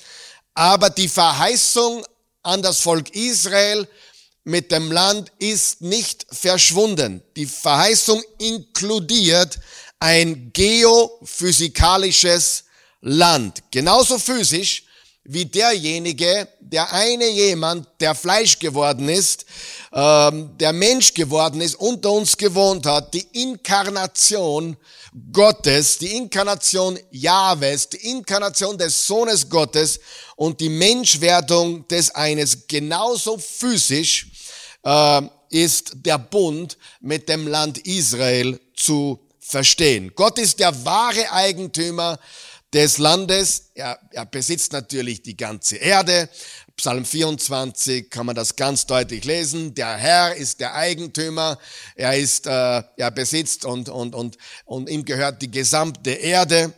aber 0.55 0.89
die 0.89 1.09
Verheißung 1.09 2.07
an 2.45 2.63
das 2.63 2.81
Volk 2.81 3.11
Israel 3.15 3.89
mit 4.45 4.71
dem 4.71 4.93
Land 4.93 5.33
ist 5.39 5.81
nicht 5.81 6.27
verschwunden. 6.31 7.23
Die 7.37 7.47
Verheißung 7.47 8.23
inkludiert 8.39 9.59
ein 9.99 10.53
geophysikalisches 10.53 12.65
Land. 13.01 13.63
Genauso 13.71 14.19
physisch 14.19 14.85
wie 15.27 15.47
derjenige, 15.47 16.47
der 16.61 16.93
eine 16.93 17.27
jemand, 17.31 17.89
der 18.01 18.15
Fleisch 18.15 18.59
geworden 18.59 19.09
ist, 19.09 19.47
ähm, 19.93 20.51
der 20.59 20.75
Mensch 20.75 21.15
geworden 21.15 21.63
ist, 21.63 21.77
unter 21.77 22.13
uns 22.13 22.37
gewohnt 22.37 22.85
hat, 22.85 23.15
die 23.15 23.27
Inkarnation 23.33 24.77
Gottes, 25.33 25.97
die 25.99 26.17
Inkarnation 26.17 26.99
Jahwes, 27.11 27.89
die 27.89 28.11
Inkarnation 28.11 28.77
des 28.77 29.07
Sohnes 29.07 29.49
Gottes 29.49 29.99
und 30.37 30.61
die 30.61 30.69
Menschwerdung 30.69 31.89
des 31.89 32.15
eines 32.15 32.67
genauso 32.67 33.39
physisch 33.39 34.27
äh, 34.85 35.23
ist 35.51 35.93
der 35.95 36.19
Bund 36.19 36.79
mit 37.01 37.29
dem 37.29 37.47
Land 37.47 37.79
Israel 37.79 38.61
zu 38.75 39.21
verstehen. 39.41 40.13
Gott 40.15 40.39
ist 40.39 40.59
der 40.59 40.85
wahre 40.85 41.31
Eigentümer 41.31 42.19
des 42.73 42.99
Landes. 42.99 43.71
Er, 43.75 43.99
er 44.11 44.27
besitzt 44.27 44.73
natürlich 44.73 45.23
die 45.23 45.37
ganze 45.37 45.77
Erde. 45.77 46.29
Psalm 46.77 47.05
24 47.05 48.11
kann 48.11 48.27
man 48.27 48.35
das 48.35 48.57
ganz 48.57 48.85
deutlich 48.85 49.25
lesen. 49.25 49.75
Der 49.75 49.97
Herr 49.97 50.35
ist 50.35 50.59
der 50.59 50.75
Eigentümer. 50.75 51.59
Er 51.95 52.17
ist, 52.17 52.47
äh, 52.47 52.83
er 52.97 53.11
besitzt 53.13 53.65
und, 53.65 53.89
und, 53.89 54.15
und, 54.15 54.37
und 54.65 54.91
ihm 54.91 55.05
gehört 55.05 55.41
die 55.41 55.51
gesamte 55.51 56.11
Erde. 56.11 56.73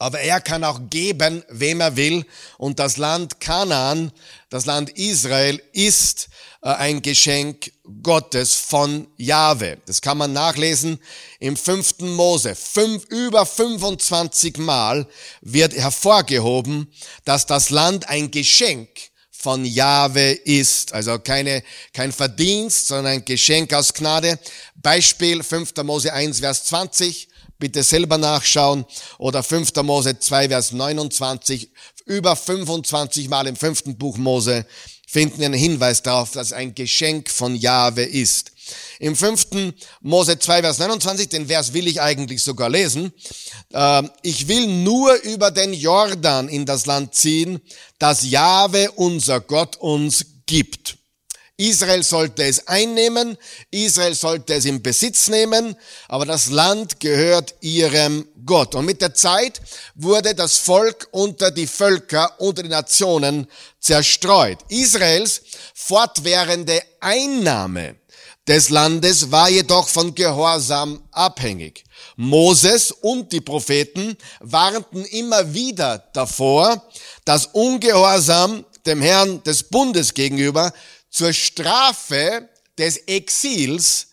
Aber 0.00 0.20
er 0.20 0.40
kann 0.40 0.64
auch 0.64 0.80
geben, 0.88 1.44
wem 1.50 1.82
er 1.82 1.94
will. 1.94 2.24
Und 2.56 2.78
das 2.78 2.96
Land 2.96 3.38
Kanaan, 3.38 4.12
das 4.48 4.64
Land 4.64 4.88
Israel 4.98 5.62
ist 5.72 6.30
äh, 6.62 6.70
ein 6.70 7.02
Geschenk 7.02 7.70
Gottes 8.02 8.54
von 8.54 9.08
Jahwe. 9.18 9.76
Das 9.84 10.00
kann 10.00 10.16
man 10.16 10.32
nachlesen 10.32 10.98
im 11.38 11.54
fünften 11.54 12.14
Mose. 12.14 12.54
Fünf, 12.54 13.04
über 13.10 13.44
25 13.44 14.56
Mal 14.56 15.06
wird 15.42 15.74
hervorgehoben, 15.74 16.90
dass 17.26 17.44
das 17.44 17.68
Land 17.68 18.08
ein 18.08 18.30
Geschenk 18.30 18.88
von 19.30 19.66
Jahwe 19.66 20.30
ist. 20.30 20.94
Also 20.94 21.18
keine, 21.18 21.62
kein 21.92 22.12
Verdienst, 22.12 22.88
sondern 22.88 23.12
ein 23.12 23.24
Geschenk 23.26 23.74
aus 23.74 23.92
Gnade. 23.92 24.38
Beispiel 24.76 25.42
5. 25.42 25.74
Mose 25.82 26.10
1, 26.10 26.40
Vers 26.40 26.64
20. 26.64 27.29
Bitte 27.60 27.84
selber 27.84 28.18
nachschauen. 28.18 28.84
Oder 29.18 29.44
5. 29.44 29.72
Mose 29.82 30.18
2, 30.18 30.48
Vers 30.48 30.72
29. 30.72 31.70
Über 32.06 32.34
25 32.34 33.28
Mal 33.28 33.46
im 33.46 33.54
fünften 33.54 33.96
Buch 33.96 34.16
Mose 34.16 34.66
finden 35.06 35.44
einen 35.44 35.54
Hinweis 35.54 36.02
darauf, 36.02 36.32
dass 36.32 36.52
ein 36.52 36.74
Geschenk 36.74 37.30
von 37.30 37.54
Jahwe 37.54 38.02
ist. 38.02 38.52
Im 38.98 39.16
fünften 39.16 39.74
Mose 40.00 40.38
2, 40.38 40.62
Vers 40.62 40.78
29, 40.78 41.28
den 41.28 41.46
Vers 41.48 41.72
will 41.72 41.86
ich 41.86 42.00
eigentlich 42.00 42.42
sogar 42.42 42.70
lesen. 42.70 43.12
Ähm, 43.72 44.10
ich 44.22 44.48
will 44.48 44.66
nur 44.66 45.14
über 45.22 45.50
den 45.50 45.72
Jordan 45.72 46.48
in 46.48 46.64
das 46.64 46.86
Land 46.86 47.14
ziehen, 47.14 47.60
das 47.98 48.28
Jahwe, 48.28 48.90
unser 48.92 49.40
Gott, 49.40 49.76
uns 49.76 50.24
gibt. 50.46 50.96
Israel 51.60 52.02
sollte 52.02 52.44
es 52.44 52.66
einnehmen, 52.66 53.36
Israel 53.70 54.14
sollte 54.14 54.54
es 54.54 54.64
in 54.64 54.82
Besitz 54.82 55.28
nehmen, 55.28 55.76
aber 56.08 56.24
das 56.24 56.48
Land 56.48 57.00
gehört 57.00 57.54
ihrem 57.60 58.26
Gott. 58.46 58.74
Und 58.74 58.86
mit 58.86 59.02
der 59.02 59.12
Zeit 59.12 59.60
wurde 59.94 60.34
das 60.34 60.56
Volk 60.56 61.08
unter 61.10 61.50
die 61.50 61.66
Völker, 61.66 62.40
unter 62.40 62.62
die 62.62 62.70
Nationen 62.70 63.46
zerstreut. 63.78 64.58
Israels 64.68 65.42
fortwährende 65.74 66.80
Einnahme 66.98 67.96
des 68.48 68.70
Landes 68.70 69.30
war 69.30 69.50
jedoch 69.50 69.86
von 69.86 70.14
Gehorsam 70.14 71.02
abhängig. 71.12 71.84
Moses 72.16 72.90
und 72.90 73.32
die 73.32 73.42
Propheten 73.42 74.16
warnten 74.40 75.04
immer 75.04 75.52
wieder 75.52 75.98
davor, 76.14 76.82
dass 77.26 77.46
Ungehorsam 77.46 78.64
dem 78.86 79.02
Herrn 79.02 79.42
des 79.42 79.62
Bundes 79.62 80.14
gegenüber 80.14 80.72
zur 81.10 81.32
Strafe 81.32 82.48
des 82.78 82.96
Exils 82.96 84.08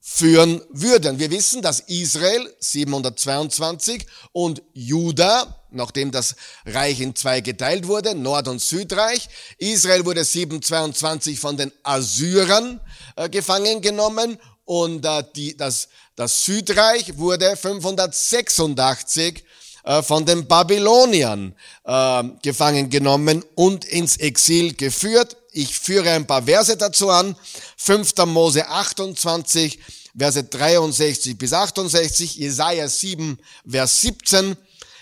führen 0.00 0.62
würden. 0.70 1.18
Wir 1.18 1.30
wissen, 1.30 1.62
dass 1.62 1.80
Israel 1.80 2.52
722 2.58 4.06
und 4.32 4.62
Juda, 4.72 5.62
nachdem 5.70 6.10
das 6.10 6.34
Reich 6.64 7.00
in 7.00 7.14
zwei 7.14 7.40
geteilt 7.40 7.86
wurde, 7.86 8.14
Nord- 8.14 8.48
und 8.48 8.60
Südreich, 8.60 9.28
Israel 9.58 10.04
wurde 10.04 10.24
722 10.24 11.38
von 11.38 11.56
den 11.56 11.70
Assyrern 11.82 12.80
äh, 13.16 13.28
gefangen 13.28 13.80
genommen 13.80 14.38
und 14.64 15.04
äh, 15.04 15.22
die, 15.36 15.56
das, 15.56 15.88
das 16.16 16.44
Südreich 16.44 17.16
wurde 17.18 17.56
586 17.56 19.44
äh, 19.84 20.02
von 20.02 20.26
den 20.26 20.46
Babyloniern 20.46 21.54
äh, 21.84 22.24
gefangen 22.42 22.90
genommen 22.90 23.44
und 23.54 23.84
ins 23.84 24.16
Exil 24.16 24.74
geführt. 24.74 25.36
Ich 25.58 25.76
führe 25.76 26.12
ein 26.12 26.24
paar 26.24 26.44
Verse 26.44 26.76
dazu 26.76 27.10
an. 27.10 27.34
5. 27.78 28.14
Mose 28.26 28.68
28, 28.68 29.80
Verse 30.16 30.44
63 30.44 31.36
bis 31.36 31.52
68, 31.52 32.36
Jesaja 32.36 32.88
7, 32.88 33.36
Vers 33.68 34.00
17, 34.02 34.56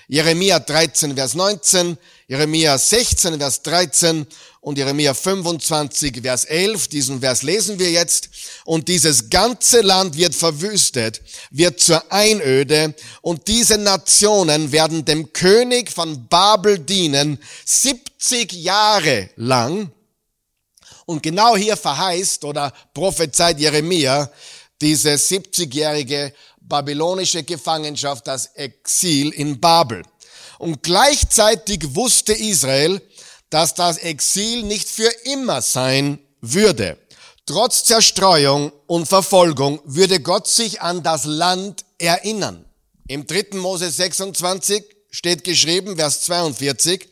Jeremia 0.08 0.58
13, 0.58 1.14
Vers 1.14 1.34
19, 1.34 1.98
Jeremia 2.26 2.78
16, 2.78 3.38
Vers 3.38 3.62
13 3.64 4.26
und 4.62 4.78
Jeremia 4.78 5.12
25, 5.12 6.22
Vers 6.22 6.46
11. 6.46 6.88
Diesen 6.88 7.20
Vers 7.20 7.42
lesen 7.42 7.78
wir 7.78 7.90
jetzt. 7.90 8.30
Und 8.64 8.88
dieses 8.88 9.28
ganze 9.28 9.82
Land 9.82 10.16
wird 10.16 10.34
verwüstet, 10.34 11.20
wird 11.50 11.80
zur 11.80 12.10
Einöde 12.10 12.94
und 13.20 13.46
diese 13.46 13.76
Nationen 13.76 14.72
werden 14.72 15.04
dem 15.04 15.34
König 15.34 15.92
von 15.92 16.26
Babel 16.28 16.78
dienen 16.78 17.38
70 17.66 18.52
Jahre 18.52 19.28
lang. 19.36 19.92
Und 21.06 21.22
genau 21.22 21.56
hier 21.56 21.76
verheißt 21.76 22.44
oder 22.44 22.72
prophezeit 22.92 23.58
Jeremia 23.58 24.30
diese 24.80 25.10
70-jährige 25.10 26.34
babylonische 26.60 27.42
Gefangenschaft, 27.44 28.26
das 28.26 28.46
Exil 28.54 29.30
in 29.30 29.60
Babel. 29.60 30.02
Und 30.58 30.82
gleichzeitig 30.82 31.94
wusste 31.94 32.32
Israel, 32.32 33.00
dass 33.50 33.74
das 33.74 33.98
Exil 33.98 34.64
nicht 34.64 34.88
für 34.88 35.10
immer 35.24 35.62
sein 35.62 36.18
würde. 36.40 36.98
Trotz 37.46 37.84
Zerstreuung 37.84 38.72
und 38.86 39.06
Verfolgung 39.06 39.80
würde 39.84 40.20
Gott 40.20 40.48
sich 40.48 40.80
an 40.82 41.02
das 41.02 41.24
Land 41.24 41.84
erinnern. 41.98 42.64
Im 43.06 43.26
3. 43.26 43.58
Mose 43.58 43.88
26 43.88 44.84
steht 45.10 45.44
geschrieben, 45.44 45.96
Vers 45.96 46.22
42, 46.22 47.08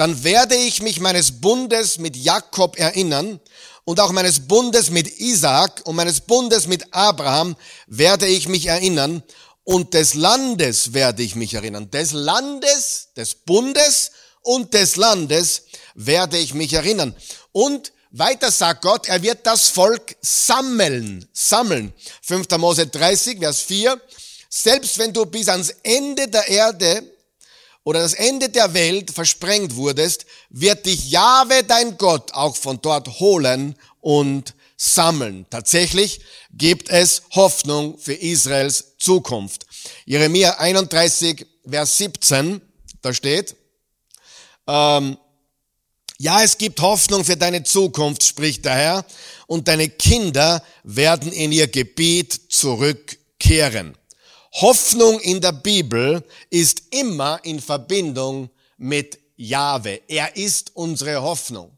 dann 0.00 0.24
werde 0.24 0.56
ich 0.56 0.80
mich 0.80 0.98
meines 0.98 1.42
Bundes 1.42 1.98
mit 1.98 2.16
Jakob 2.16 2.78
erinnern 2.78 3.38
und 3.84 4.00
auch 4.00 4.12
meines 4.12 4.48
Bundes 4.48 4.88
mit 4.88 5.20
Isaak 5.20 5.82
und 5.84 5.94
meines 5.94 6.22
Bundes 6.22 6.66
mit 6.66 6.94
Abraham 6.94 7.54
werde 7.86 8.26
ich 8.26 8.48
mich 8.48 8.64
erinnern 8.64 9.22
und 9.62 9.92
des 9.92 10.14
Landes 10.14 10.94
werde 10.94 11.22
ich 11.22 11.36
mich 11.36 11.52
erinnern. 11.52 11.90
Des 11.90 12.12
Landes, 12.12 13.08
des 13.14 13.34
Bundes 13.34 14.12
und 14.40 14.72
des 14.72 14.96
Landes 14.96 15.64
werde 15.94 16.38
ich 16.38 16.54
mich 16.54 16.72
erinnern. 16.72 17.14
Und 17.52 17.92
weiter 18.10 18.50
sagt 18.50 18.80
Gott, 18.80 19.06
er 19.06 19.20
wird 19.22 19.46
das 19.46 19.68
Volk 19.68 20.16
sammeln, 20.22 21.28
sammeln. 21.34 21.92
5. 22.22 22.48
Mose 22.56 22.86
30, 22.86 23.38
Vers 23.38 23.60
4. 23.60 24.00
Selbst 24.48 24.96
wenn 24.96 25.12
du 25.12 25.26
bis 25.26 25.50
ans 25.50 25.74
Ende 25.82 26.26
der 26.26 26.48
Erde 26.48 27.02
oder 27.84 28.00
das 28.00 28.14
Ende 28.14 28.48
der 28.48 28.74
Welt 28.74 29.10
versprengt 29.10 29.76
wurdest, 29.76 30.26
wird 30.50 30.86
dich 30.86 31.10
Jahwe 31.10 31.64
dein 31.64 31.96
Gott 31.96 32.32
auch 32.34 32.56
von 32.56 32.80
dort 32.82 33.20
holen 33.20 33.74
und 34.00 34.54
sammeln. 34.76 35.46
Tatsächlich 35.50 36.20
gibt 36.52 36.88
es 36.88 37.22
Hoffnung 37.32 37.98
für 37.98 38.14
Israels 38.14 38.96
Zukunft. 38.98 39.66
Jeremia 40.04 40.58
31, 40.58 41.46
Vers 41.68 41.98
17, 41.98 42.60
da 43.02 43.12
steht, 43.12 43.56
ähm, 44.66 45.16
ja, 46.18 46.42
es 46.42 46.58
gibt 46.58 46.80
Hoffnung 46.80 47.24
für 47.24 47.36
deine 47.36 47.62
Zukunft, 47.62 48.22
spricht 48.22 48.66
der 48.66 48.74
Herr, 48.74 49.06
und 49.46 49.68
deine 49.68 49.88
Kinder 49.88 50.62
werden 50.82 51.32
in 51.32 51.50
ihr 51.50 51.66
Gebiet 51.66 52.52
zurückkehren. 52.52 53.96
Hoffnung 54.52 55.20
in 55.20 55.40
der 55.40 55.52
Bibel 55.52 56.24
ist 56.50 56.82
immer 56.90 57.40
in 57.44 57.60
Verbindung 57.60 58.50
mit 58.76 59.18
Jahwe. 59.36 60.02
Er 60.08 60.36
ist 60.36 60.72
unsere 60.74 61.22
Hoffnung. 61.22 61.76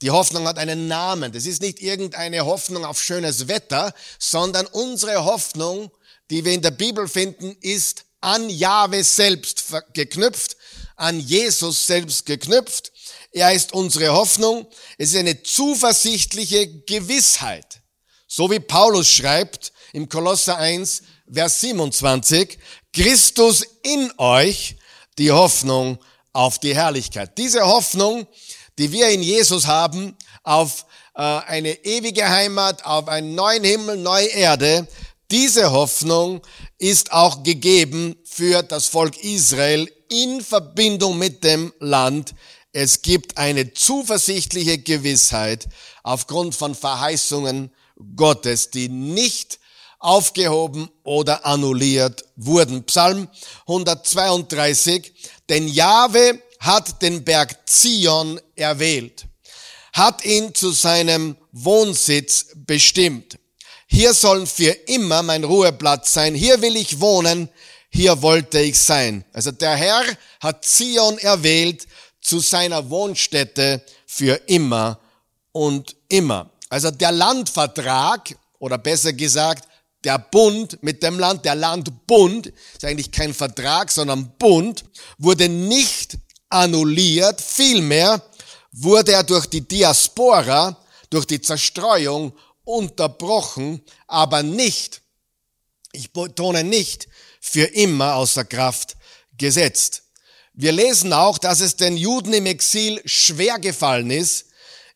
Die 0.00 0.10
Hoffnung 0.10 0.46
hat 0.46 0.58
einen 0.58 0.88
Namen. 0.88 1.32
Das 1.32 1.44
ist 1.44 1.60
nicht 1.60 1.80
irgendeine 1.80 2.46
Hoffnung 2.46 2.84
auf 2.84 3.02
schönes 3.02 3.48
Wetter, 3.48 3.92
sondern 4.18 4.66
unsere 4.66 5.24
Hoffnung, 5.24 5.90
die 6.30 6.44
wir 6.44 6.52
in 6.52 6.62
der 6.62 6.70
Bibel 6.70 7.08
finden, 7.08 7.56
ist 7.60 8.04
an 8.20 8.48
Jahwe 8.48 9.04
selbst 9.04 9.64
geknüpft, 9.92 10.56
an 10.96 11.20
Jesus 11.20 11.86
selbst 11.86 12.26
geknüpft. 12.26 12.92
Er 13.32 13.52
ist 13.52 13.72
unsere 13.72 14.12
Hoffnung. 14.12 14.66
Es 14.96 15.10
ist 15.10 15.16
eine 15.16 15.42
zuversichtliche 15.42 16.82
Gewissheit. 16.84 17.80
So 18.26 18.50
wie 18.50 18.60
Paulus 18.60 19.10
schreibt 19.10 19.72
im 19.92 20.08
Kolosser 20.08 20.56
1, 20.58 21.02
Vers 21.32 21.60
27, 21.60 22.58
Christus 22.92 23.64
in 23.82 24.10
euch, 24.18 24.76
die 25.18 25.32
Hoffnung 25.32 25.98
auf 26.32 26.58
die 26.58 26.74
Herrlichkeit. 26.74 27.36
Diese 27.38 27.66
Hoffnung 27.66 28.26
die 28.78 28.92
wir 28.92 29.08
in 29.08 29.22
Jesus 29.22 29.66
haben, 29.66 30.16
auf 30.44 30.86
äh, 31.14 31.20
eine 31.20 31.84
ewige 31.84 32.28
Heimat, 32.28 32.84
auf 32.84 33.08
einen 33.08 33.34
neuen 33.34 33.64
Himmel, 33.64 33.96
neue 33.96 34.28
Erde, 34.28 34.86
diese 35.30 35.72
Hoffnung 35.72 36.40
ist 36.78 37.12
auch 37.12 37.42
gegeben 37.42 38.16
für 38.24 38.62
das 38.62 38.86
Volk 38.86 39.22
Israel 39.22 39.92
in 40.08 40.40
Verbindung 40.40 41.18
mit 41.18 41.44
dem 41.44 41.72
Land. 41.80 42.34
Es 42.72 43.02
gibt 43.02 43.36
eine 43.36 43.74
zuversichtliche 43.74 44.78
Gewissheit 44.78 45.68
aufgrund 46.02 46.54
von 46.54 46.74
Verheißungen 46.74 47.70
Gottes, 48.16 48.70
die 48.70 48.88
nicht 48.88 49.58
aufgehoben 49.98 50.88
oder 51.02 51.44
annulliert 51.44 52.24
wurden. 52.36 52.84
Psalm 52.84 53.28
132, 53.66 55.12
denn 55.48 55.68
Jahwe 55.68 56.42
hat 56.60 57.02
den 57.02 57.24
Berg 57.24 57.68
Zion 57.68 58.40
erwählt, 58.56 59.26
hat 59.92 60.24
ihn 60.24 60.54
zu 60.54 60.70
seinem 60.70 61.36
Wohnsitz 61.52 62.46
bestimmt. 62.54 63.38
Hier 63.86 64.12
soll 64.12 64.46
für 64.46 64.70
immer 64.86 65.22
mein 65.22 65.44
Ruheplatz 65.44 66.12
sein. 66.12 66.34
Hier 66.34 66.60
will 66.60 66.76
ich 66.76 67.00
wohnen. 67.00 67.48
Hier 67.90 68.20
wollte 68.20 68.60
ich 68.60 68.78
sein. 68.78 69.24
Also 69.32 69.50
der 69.50 69.74
Herr 69.76 70.04
hat 70.40 70.64
Zion 70.64 71.16
erwählt 71.18 71.86
zu 72.20 72.40
seiner 72.40 72.90
Wohnstätte 72.90 73.82
für 74.06 74.34
immer 74.46 75.00
und 75.52 75.96
immer. 76.08 76.50
Also 76.68 76.90
der 76.90 77.12
Landvertrag, 77.12 78.36
oder 78.58 78.76
besser 78.76 79.12
gesagt, 79.14 79.66
der 80.04 80.18
Bund 80.18 80.82
mit 80.82 81.02
dem 81.02 81.18
Land, 81.18 81.44
der 81.44 81.54
Landbund, 81.54 82.46
ist 82.46 82.84
eigentlich 82.84 83.10
kein 83.10 83.34
Vertrag, 83.34 83.90
sondern 83.90 84.36
Bund, 84.38 84.84
wurde 85.18 85.48
nicht 85.48 86.18
annulliert, 86.48 87.40
vielmehr 87.40 88.22
wurde 88.72 89.12
er 89.12 89.24
durch 89.24 89.46
die 89.46 89.66
Diaspora, 89.66 90.76
durch 91.10 91.26
die 91.26 91.40
Zerstreuung 91.40 92.32
unterbrochen, 92.64 93.82
aber 94.06 94.42
nicht, 94.42 95.02
ich 95.92 96.12
betone 96.12 96.64
nicht, 96.64 97.08
für 97.40 97.64
immer 97.64 98.14
außer 98.14 98.44
Kraft 98.44 98.96
gesetzt. 99.36 100.02
Wir 100.52 100.72
lesen 100.72 101.12
auch, 101.12 101.38
dass 101.38 101.60
es 101.60 101.76
den 101.76 101.96
Juden 101.96 102.32
im 102.32 102.46
Exil 102.46 103.00
schwer 103.04 103.58
gefallen 103.58 104.10
ist, 104.10 104.46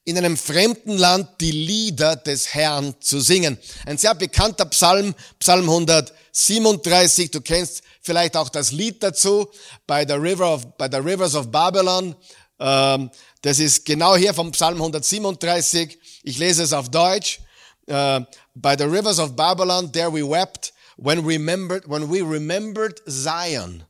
in 0.05 0.19
einem 0.19 0.37
fremden 0.37 0.99
Land 0.99 1.41
die 1.41 1.53
Lieder 1.53 2.17
des 2.17 2.55
Herrn 2.55 2.95
zu 3.01 3.21
singen. 3.21 3.59
Ein 3.87 3.99
sehr 3.99 4.15
bekannter 4.15 4.65
Psalm, 4.67 5.15
Psalm 5.38 5.69
137, 5.69 7.31
du 7.31 7.41
kennst 7.41 7.83
vielleicht 8.01 8.37
auch 8.37 8.49
das 8.49 8.73
Lied 8.73 9.03
dazu, 9.03 9.49
by 9.87 10.05
the, 10.07 10.15
river 10.15 10.53
of, 10.53 10.77
by 10.77 10.88
the 10.91 10.99
Rivers 10.99 11.35
of 11.35 11.51
Babylon. 11.53 12.17
Ähm, 12.59 13.11
das 13.43 13.59
ist 13.61 13.85
genau 13.85 14.17
hier 14.17 14.35
vom 14.35 14.51
Psalm 14.53 14.77
137. 14.77 15.99
Ich 16.25 16.38
lese 16.38 16.65
es 16.65 16.73
auf 16.73 16.91
Deutsch. 16.91 17.41
Äh, 17.87 18.21
by 18.55 18.75
the 18.77 18.85
rivers 18.85 19.19
of 19.19 19.37
Babylon, 19.37 19.93
there 19.93 20.12
we 20.12 20.29
wept 20.29 20.73
when, 20.97 21.25
remembered, 21.25 21.88
when 21.88 22.11
we 22.11 22.23
remembered 22.23 23.01
Zion. 23.09 23.85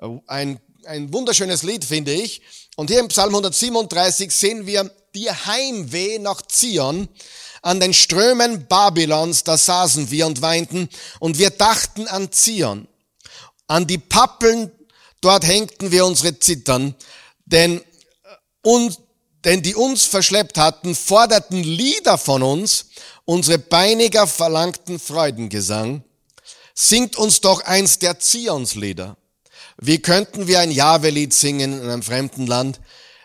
Äh, 0.00 0.08
ein, 0.26 0.60
ein 0.86 1.12
wunderschönes 1.12 1.62
Lied, 1.62 1.84
finde 1.84 2.12
ich. 2.12 2.40
Und 2.76 2.88
hier 2.88 3.00
im 3.00 3.08
Psalm 3.08 3.30
137 3.30 4.30
sehen 4.30 4.66
wir 4.66 4.90
die 5.14 5.30
Heimweh 5.30 6.18
nach 6.18 6.42
Zion, 6.42 7.08
An 7.62 7.78
den 7.78 7.92
Strömen 7.92 8.66
Babylons, 8.68 9.44
da 9.44 9.58
saßen 9.58 10.10
wir 10.10 10.26
und 10.26 10.40
weinten, 10.40 10.88
und 11.18 11.38
wir 11.38 11.50
dachten 11.50 12.08
an 12.08 12.32
Zion. 12.32 12.88
An 13.66 13.86
die 13.86 13.98
Pappeln, 13.98 14.72
dort 15.20 15.46
hängten 15.46 15.90
wir 15.90 16.06
unsere 16.06 16.38
Zittern, 16.38 16.94
denn, 17.44 17.82
und, 18.62 18.98
denn 19.44 19.62
die 19.62 19.74
uns 19.74 20.04
verschleppt 20.04 20.56
hatten, 20.56 20.94
forderten 20.94 21.62
Lieder 21.62 22.16
von 22.16 22.42
uns, 22.42 22.86
unsere 23.26 23.58
Beiniger 23.58 24.26
verlangten 24.26 24.98
Freudengesang. 24.98 26.02
Singt 26.74 27.16
uns 27.16 27.42
doch 27.42 27.62
eins 27.64 27.98
der 27.98 28.18
Zionslieder. 28.18 29.18
Wie 29.76 30.00
könnten 30.00 30.46
wir 30.46 30.60
ein 30.60 30.70
Jahwe-Lied 30.70 31.34
singen 31.34 31.74
in 31.74 31.82
einem 31.82 32.02
fremden 32.02 32.46
Land? 32.46 32.80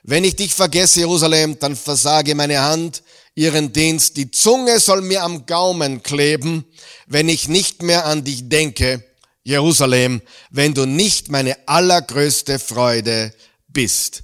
Wenn 0.08 0.24
ich 0.24 0.36
dich 0.36 0.54
vergesse, 0.54 1.00
Jerusalem, 1.00 1.58
dann 1.58 1.76
versage 1.76 2.36
meine 2.36 2.62
Hand 2.62 3.02
ihren 3.34 3.74
Dienst. 3.74 4.18
Die 4.18 4.30
Zunge 4.30 4.80
soll 4.80 5.02
mir 5.02 5.24
am 5.24 5.48
Gaumen 5.48 6.04
kleben, 6.04 6.64
wenn 7.08 7.28
ich 7.28 7.48
nicht 7.48 7.82
mehr 7.82 8.06
an 8.06 8.24
dich 8.24 8.48
denke, 8.48 9.04
Jerusalem, 9.44 10.22
wenn 10.52 10.76
du 10.76 10.86
nicht 10.86 11.30
meine 11.30 11.58
allergrößte 11.68 12.60
Freude 12.60 13.34
bist. 13.68 14.22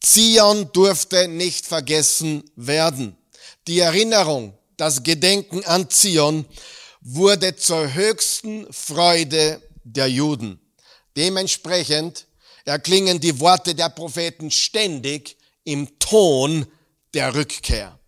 Zion 0.00 0.68
durfte 0.72 1.28
nicht 1.28 1.66
vergessen 1.66 2.42
werden. 2.56 3.16
Die 3.68 3.78
Erinnerung, 3.78 4.58
das 4.76 5.04
Gedenken 5.04 5.64
an 5.64 5.88
Zion 5.88 6.46
wurde 7.00 7.54
zur 7.54 7.94
höchsten 7.94 8.66
Freude 8.72 9.62
der 9.84 10.08
Juden. 10.08 10.60
Dementsprechend 11.16 12.26
erklingen 12.64 13.20
die 13.20 13.38
Worte 13.40 13.74
der 13.74 13.88
Propheten 13.88 14.50
ständig 14.50 15.36
im 15.64 15.98
Ton 15.98 16.66
der 17.14 17.34
Rückkehr. 17.34 17.98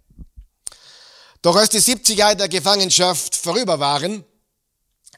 Doch 1.42 1.56
als 1.56 1.70
die 1.70 1.80
70 1.80 2.16
Jahre 2.16 2.36
der 2.36 2.48
Gefangenschaft 2.48 3.36
vorüber 3.36 3.78
waren, 3.78 4.24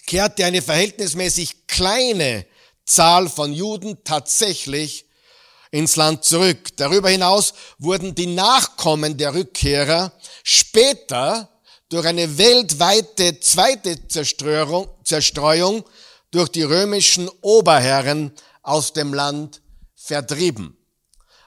kehrte 0.06 0.44
eine 0.44 0.62
verhältnismäßig 0.62 1.66
kleine 1.66 2.46
Zahl 2.84 3.28
von 3.28 3.52
Juden 3.52 4.02
tatsächlich 4.04 5.06
ins 5.70 5.96
Land 5.96 6.24
zurück. 6.24 6.76
Darüber 6.76 7.10
hinaus 7.10 7.54
wurden 7.78 8.14
die 8.14 8.26
Nachkommen 8.26 9.16
der 9.16 9.34
Rückkehrer 9.34 10.12
später 10.42 11.48
durch 11.88 12.06
eine 12.06 12.38
weltweite 12.38 13.38
zweite 13.40 14.08
Zerstreuung, 14.08 14.88
Zerstreuung 15.04 15.84
durch 16.30 16.48
die 16.48 16.62
römischen 16.62 17.28
Oberherren 17.40 18.32
aus 18.66 18.92
dem 18.92 19.14
Land 19.14 19.62
vertrieben. 19.94 20.76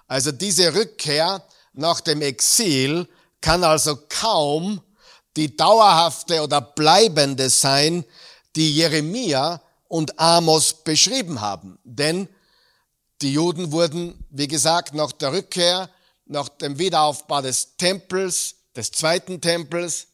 Also 0.07 0.31
diese 0.31 0.73
Rückkehr 0.73 1.43
nach 1.73 2.01
dem 2.01 2.21
Exil 2.21 3.07
kann 3.41 3.63
also 3.63 3.97
kaum 4.09 4.81
die 5.35 5.55
dauerhafte 5.55 6.41
oder 6.41 6.61
bleibende 6.61 7.49
sein, 7.49 8.03
die 8.55 8.73
Jeremia 8.73 9.61
und 9.87 10.19
Amos 10.19 10.73
beschrieben 10.83 11.41
haben. 11.41 11.77
Denn 11.83 12.27
die 13.21 13.33
Juden 13.33 13.71
wurden, 13.71 14.25
wie 14.29 14.47
gesagt, 14.47 14.93
nach 14.93 15.11
der 15.11 15.33
Rückkehr, 15.33 15.89
nach 16.25 16.49
dem 16.49 16.79
Wiederaufbau 16.79 17.41
des 17.41 17.75
Tempels, 17.77 18.55
des 18.75 18.91
zweiten 18.91 19.41
Tempels, 19.41 20.07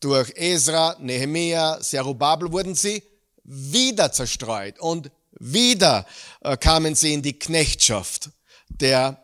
durch 0.00 0.32
Esra, 0.36 0.96
Nehemia, 1.00 1.80
Zerubabel 1.80 2.52
wurden 2.52 2.74
sie 2.74 3.02
wieder 3.44 4.12
zerstreut 4.12 4.78
und 4.78 5.10
wieder 5.38 6.06
äh, 6.40 6.56
kamen 6.56 6.94
sie 6.94 7.14
in 7.14 7.22
die 7.22 7.38
Knechtschaft 7.38 8.30
der 8.68 9.22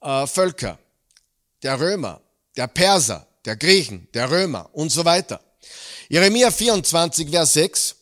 äh, 0.00 0.26
Völker, 0.26 0.78
der 1.62 1.80
Römer, 1.80 2.20
der 2.56 2.66
Perser, 2.66 3.26
der 3.44 3.56
Griechen, 3.56 4.08
der 4.14 4.30
Römer 4.30 4.68
und 4.72 4.90
so 4.90 5.04
weiter. 5.04 5.40
Jeremia 6.08 6.50
24, 6.50 7.30
Vers 7.30 7.52
6. 7.54 7.96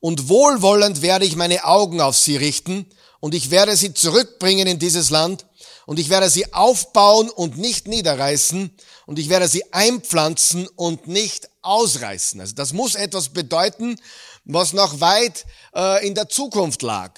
Und 0.00 0.28
wohlwollend 0.28 1.02
werde 1.02 1.24
ich 1.24 1.34
meine 1.34 1.64
Augen 1.64 2.00
auf 2.00 2.16
sie 2.16 2.36
richten 2.36 2.86
und 3.20 3.34
ich 3.34 3.50
werde 3.50 3.76
sie 3.76 3.94
zurückbringen 3.94 4.68
in 4.68 4.78
dieses 4.78 5.10
Land 5.10 5.44
und 5.86 5.98
ich 5.98 6.08
werde 6.08 6.30
sie 6.30 6.52
aufbauen 6.52 7.30
und 7.30 7.58
nicht 7.58 7.88
niederreißen 7.88 8.70
und 9.06 9.18
ich 9.18 9.28
werde 9.28 9.48
sie 9.48 9.72
einpflanzen 9.72 10.68
und 10.76 11.08
nicht 11.08 11.48
ausreißen. 11.62 12.40
Also 12.40 12.54
das 12.54 12.72
muss 12.72 12.94
etwas 12.94 13.30
bedeuten, 13.30 13.96
was 14.48 14.72
noch 14.72 15.00
weit 15.00 15.46
äh, 15.74 16.06
in 16.06 16.14
der 16.14 16.28
Zukunft 16.28 16.82
lag, 16.82 17.12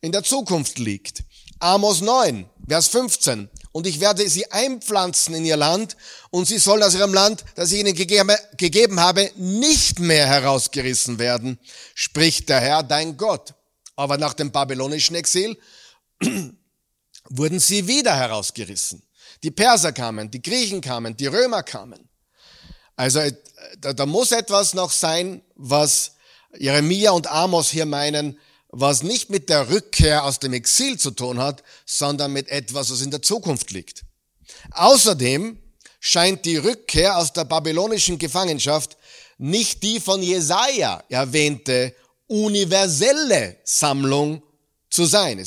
in 0.00 0.12
der 0.12 0.22
Zukunft 0.22 0.78
liegt. 0.78 1.24
Amos 1.60 2.00
9, 2.00 2.50
Vers 2.68 2.88
15. 2.88 3.48
Und 3.70 3.86
ich 3.86 4.00
werde 4.00 4.28
sie 4.28 4.50
einpflanzen 4.50 5.34
in 5.34 5.44
ihr 5.44 5.56
Land 5.56 5.96
und 6.30 6.46
sie 6.46 6.58
sollen 6.58 6.82
aus 6.82 6.94
ihrem 6.94 7.14
Land, 7.14 7.44
das 7.54 7.72
ich 7.72 7.80
ihnen 7.80 7.94
gegeben 7.94 9.00
habe, 9.00 9.30
nicht 9.36 9.98
mehr 9.98 10.26
herausgerissen 10.26 11.18
werden, 11.18 11.58
spricht 11.94 12.50
der 12.50 12.60
Herr, 12.60 12.82
dein 12.82 13.16
Gott. 13.16 13.54
Aber 13.96 14.18
nach 14.18 14.34
dem 14.34 14.50
babylonischen 14.50 15.16
Exil 15.16 15.56
wurden 17.28 17.60
sie 17.60 17.86
wieder 17.86 18.14
herausgerissen. 18.14 19.02
Die 19.42 19.50
Perser 19.50 19.92
kamen, 19.92 20.30
die 20.30 20.42
Griechen 20.42 20.80
kamen, 20.80 21.16
die 21.16 21.26
Römer 21.26 21.62
kamen. 21.62 22.08
Also 22.96 23.20
äh, 23.20 23.32
da, 23.78 23.92
da 23.92 24.04
muss 24.04 24.32
etwas 24.32 24.74
noch 24.74 24.90
sein, 24.90 25.42
was 25.54 26.12
Jeremia 26.58 27.12
und 27.12 27.26
Amos 27.26 27.70
hier 27.70 27.86
meinen, 27.86 28.38
was 28.68 29.02
nicht 29.02 29.30
mit 29.30 29.48
der 29.48 29.68
Rückkehr 29.70 30.24
aus 30.24 30.38
dem 30.38 30.52
Exil 30.52 30.98
zu 30.98 31.10
tun 31.10 31.38
hat, 31.38 31.62
sondern 31.84 32.32
mit 32.32 32.48
etwas, 32.48 32.90
was 32.90 33.02
in 33.02 33.10
der 33.10 33.22
Zukunft 33.22 33.70
liegt. 33.70 34.02
Außerdem 34.72 35.58
scheint 36.00 36.44
die 36.44 36.56
Rückkehr 36.56 37.16
aus 37.18 37.32
der 37.32 37.44
babylonischen 37.44 38.18
Gefangenschaft 38.18 38.96
nicht 39.38 39.82
die 39.82 40.00
von 40.00 40.22
Jesaja 40.22 41.02
erwähnte 41.08 41.94
universelle 42.28 43.58
Sammlung 43.64 44.42
zu 44.88 45.04
sein. 45.04 45.44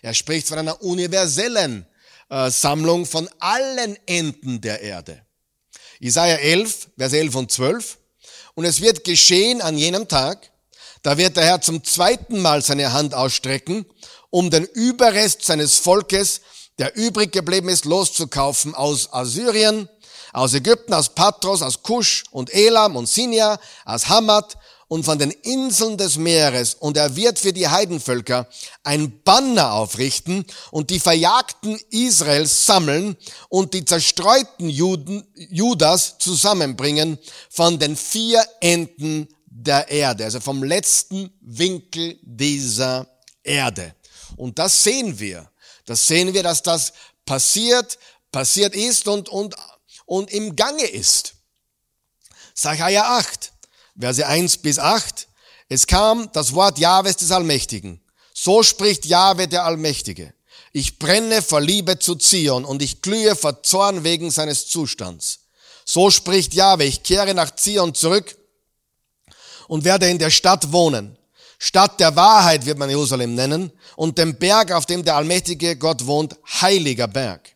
Er 0.00 0.14
spricht 0.14 0.48
von 0.48 0.58
einer 0.58 0.80
universellen 0.82 1.86
äh, 2.30 2.50
Sammlung 2.50 3.04
von 3.04 3.28
allen 3.38 3.96
Enden 4.06 4.60
der 4.60 4.80
Erde. 4.80 5.26
Jesaja 5.98 6.36
11, 6.36 6.90
Vers 6.96 7.12
11 7.12 7.34
und 7.34 7.52
12. 7.52 7.98
Und 8.54 8.64
es 8.64 8.80
wird 8.80 9.04
geschehen 9.04 9.62
an 9.62 9.78
jenem 9.78 10.08
Tag, 10.08 10.50
da 11.02 11.16
wird 11.16 11.36
der 11.36 11.44
Herr 11.44 11.60
zum 11.60 11.82
zweiten 11.84 12.40
Mal 12.40 12.62
seine 12.62 12.92
Hand 12.92 13.14
ausstrecken, 13.14 13.86
um 14.30 14.50
den 14.50 14.64
Überrest 14.64 15.44
seines 15.44 15.78
Volkes, 15.78 16.42
der 16.78 16.96
übrig 16.96 17.32
geblieben 17.32 17.68
ist, 17.68 17.84
loszukaufen 17.84 18.74
aus 18.74 19.12
Assyrien, 19.12 19.88
aus 20.32 20.54
Ägypten, 20.54 20.94
aus 20.94 21.10
Patros, 21.10 21.62
aus 21.62 21.82
Kusch 21.82 22.24
und 22.30 22.52
Elam 22.54 22.96
und 22.96 23.08
Sinja, 23.08 23.58
aus 23.84 24.08
Hamad 24.08 24.56
und 24.92 25.04
von 25.04 25.18
den 25.18 25.30
Inseln 25.30 25.96
des 25.96 26.18
Meeres. 26.18 26.74
Und 26.74 26.98
er 26.98 27.16
wird 27.16 27.38
für 27.38 27.54
die 27.54 27.66
Heidenvölker 27.66 28.46
ein 28.82 29.22
Banner 29.22 29.72
aufrichten 29.72 30.44
und 30.70 30.90
die 30.90 31.00
Verjagten 31.00 31.80
Israels 31.88 32.66
sammeln 32.66 33.16
und 33.48 33.72
die 33.72 33.86
zerstreuten 33.86 34.68
Juden, 34.68 35.26
Judas 35.34 36.18
zusammenbringen 36.18 37.18
von 37.48 37.78
den 37.78 37.96
vier 37.96 38.44
Enden 38.60 39.28
der 39.46 39.88
Erde, 39.88 40.24
also 40.24 40.40
vom 40.40 40.62
letzten 40.62 41.32
Winkel 41.40 42.18
dieser 42.20 43.08
Erde. 43.42 43.94
Und 44.36 44.58
das 44.58 44.84
sehen 44.84 45.18
wir. 45.18 45.50
Das 45.86 46.06
sehen 46.06 46.34
wir, 46.34 46.42
dass 46.42 46.62
das 46.62 46.92
passiert, 47.24 47.98
passiert 48.30 48.74
ist 48.74 49.08
und, 49.08 49.30
und, 49.30 49.56
und 50.04 50.30
im 50.30 50.54
Gange 50.54 50.84
ist. 50.84 51.32
Sacharja 52.54 53.16
8, 53.16 53.51
Verse 53.98 54.26
1 54.26 54.58
bis 54.58 54.78
8. 54.78 55.28
Es 55.68 55.86
kam 55.86 56.30
das 56.32 56.54
Wort 56.54 56.78
Jahwes 56.78 57.16
des 57.16 57.30
Allmächtigen. 57.30 58.00
So 58.34 58.62
spricht 58.62 59.06
Jahwe 59.06 59.48
der 59.48 59.64
Allmächtige. 59.64 60.32
Ich 60.72 60.98
brenne 60.98 61.42
vor 61.42 61.60
Liebe 61.60 61.98
zu 61.98 62.14
Zion 62.14 62.64
und 62.64 62.82
ich 62.82 63.02
glühe 63.02 63.36
vor 63.36 63.62
Zorn 63.62 64.04
wegen 64.04 64.30
seines 64.30 64.68
Zustands. 64.68 65.40
So 65.84 66.10
spricht 66.10 66.54
Jahwe, 66.54 66.84
ich 66.84 67.02
kehre 67.02 67.34
nach 67.34 67.54
Zion 67.54 67.94
zurück 67.94 68.36
und 69.68 69.84
werde 69.84 70.08
in 70.08 70.18
der 70.18 70.30
Stadt 70.30 70.72
wohnen. 70.72 71.18
Stadt 71.58 72.00
der 72.00 72.16
Wahrheit 72.16 72.66
wird 72.66 72.78
man 72.78 72.88
Jerusalem 72.88 73.34
nennen 73.34 73.70
und 73.96 74.18
dem 74.18 74.36
Berg, 74.36 74.72
auf 74.72 74.86
dem 74.86 75.04
der 75.04 75.16
allmächtige 75.16 75.76
Gott 75.76 76.06
wohnt, 76.06 76.36
heiliger 76.60 77.06
Berg. 77.06 77.54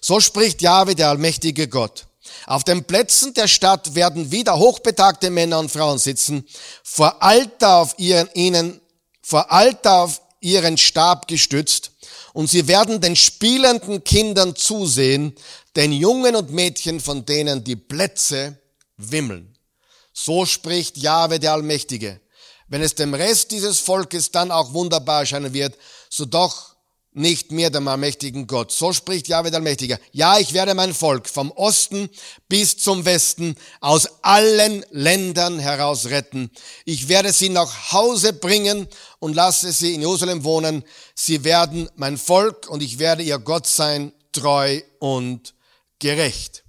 So 0.00 0.20
spricht 0.20 0.62
Jahwe, 0.62 0.94
der 0.94 1.08
allmächtige 1.08 1.66
Gott. 1.66 2.06
Auf 2.50 2.64
den 2.64 2.82
Plätzen 2.82 3.32
der 3.32 3.46
Stadt 3.46 3.94
werden 3.94 4.32
wieder 4.32 4.58
hochbetagte 4.58 5.30
Männer 5.30 5.60
und 5.60 5.70
Frauen 5.70 5.98
sitzen, 5.98 6.44
vor 6.82 7.22
Alter 7.22 7.76
auf 7.76 7.94
ihren, 7.96 8.28
ihnen, 8.34 8.80
vor 9.22 9.52
Alter 9.52 10.00
auf 10.00 10.20
ihren 10.40 10.76
Stab 10.76 11.28
gestützt, 11.28 11.92
und 12.32 12.50
sie 12.50 12.66
werden 12.66 13.00
den 13.00 13.14
spielenden 13.14 14.02
Kindern 14.02 14.56
zusehen, 14.56 15.36
den 15.76 15.92
Jungen 15.92 16.34
und 16.34 16.50
Mädchen, 16.50 16.98
von 16.98 17.24
denen 17.24 17.62
die 17.62 17.76
Plätze 17.76 18.58
wimmeln. 18.96 19.56
So 20.12 20.44
spricht 20.44 20.96
Jahwe 20.96 21.38
der 21.38 21.52
Allmächtige. 21.52 22.20
Wenn 22.66 22.82
es 22.82 22.96
dem 22.96 23.14
Rest 23.14 23.52
dieses 23.52 23.78
Volkes 23.78 24.32
dann 24.32 24.50
auch 24.50 24.72
wunderbar 24.72 25.20
erscheinen 25.20 25.52
wird, 25.52 25.78
so 26.08 26.24
doch 26.24 26.69
nicht 27.12 27.50
mehr 27.50 27.70
dem 27.70 27.88
allmächtigen 27.88 28.46
Gott. 28.46 28.70
So 28.70 28.92
spricht 28.92 29.26
Jahwe 29.26 29.50
der 29.50 29.58
Allmächtige. 29.58 29.98
Ja, 30.12 30.38
ich 30.38 30.52
werde 30.52 30.74
mein 30.74 30.94
Volk 30.94 31.28
vom 31.28 31.50
Osten 31.50 32.08
bis 32.48 32.78
zum 32.78 33.04
Westen 33.04 33.56
aus 33.80 34.08
allen 34.22 34.84
Ländern 34.90 35.58
heraus 35.58 36.06
retten. 36.06 36.50
Ich 36.84 37.08
werde 37.08 37.32
sie 37.32 37.48
nach 37.48 37.92
Hause 37.92 38.32
bringen 38.32 38.86
und 39.18 39.34
lasse 39.34 39.72
sie 39.72 39.94
in 39.94 40.02
Jerusalem 40.02 40.44
wohnen. 40.44 40.84
Sie 41.14 41.42
werden 41.42 41.88
mein 41.96 42.16
Volk 42.16 42.68
und 42.68 42.82
ich 42.82 42.98
werde 43.00 43.24
ihr 43.24 43.38
Gott 43.38 43.66
sein, 43.66 44.12
treu 44.30 44.80
und 45.00 45.54
gerecht. 45.98 46.62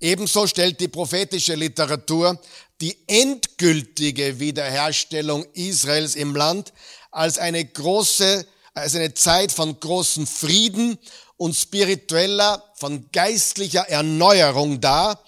Ebenso 0.00 0.46
stellt 0.46 0.80
die 0.80 0.88
prophetische 0.88 1.54
Literatur 1.54 2.40
die 2.80 2.96
endgültige 3.06 4.38
Wiederherstellung 4.38 5.44
Israels 5.52 6.14
im 6.14 6.34
Land 6.36 6.72
als 7.10 7.38
eine 7.38 7.64
große 7.64 8.46
es 8.82 8.94
ist 8.94 9.00
eine 9.00 9.14
Zeit 9.14 9.52
von 9.52 9.78
großem 9.78 10.26
Frieden 10.26 10.98
und 11.36 11.54
spiritueller, 11.54 12.62
von 12.76 13.10
geistlicher 13.12 13.88
Erneuerung 13.88 14.80
da, 14.80 15.18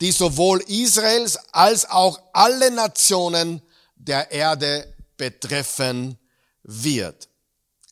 die 0.00 0.12
sowohl 0.12 0.62
Israels 0.68 1.38
als 1.52 1.88
auch 1.88 2.20
alle 2.32 2.70
Nationen 2.70 3.62
der 3.96 4.30
Erde 4.30 4.94
betreffen 5.16 6.18
wird. 6.62 7.28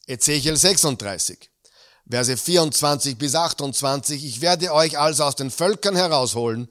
Ezechiel 0.07 0.57
36, 0.57 1.51
Verse 2.09 2.37
24 2.37 3.17
bis 3.17 3.35
28. 3.35 4.25
Ich 4.25 4.41
werde 4.41 4.73
euch 4.73 4.99
also 4.99 5.25
aus 5.25 5.37
den 5.37 5.51
Völkern 5.51 5.97
herausholen, 5.97 6.69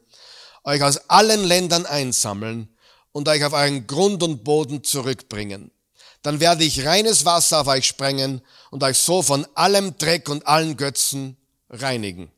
euch 0.63 0.83
aus 0.83 1.09
allen 1.09 1.43
Ländern 1.43 1.85
einsammeln 1.85 2.75
und 3.11 3.27
euch 3.27 3.43
auf 3.43 3.53
euren 3.53 3.87
Grund 3.87 4.21
und 4.21 4.43
Boden 4.43 4.83
zurückbringen 4.83 5.71
dann 6.23 6.39
werde 6.39 6.63
ich 6.63 6.85
reines 6.85 7.25
Wasser 7.25 7.61
auf 7.61 7.67
euch 7.67 7.85
sprengen 7.85 8.41
und 8.69 8.83
euch 8.83 8.97
so 8.97 9.21
von 9.21 9.47
allem 9.55 9.97
Dreck 9.97 10.29
und 10.29 10.47
allen 10.47 10.77
Götzen 10.77 11.37
reinigen. 11.69 12.31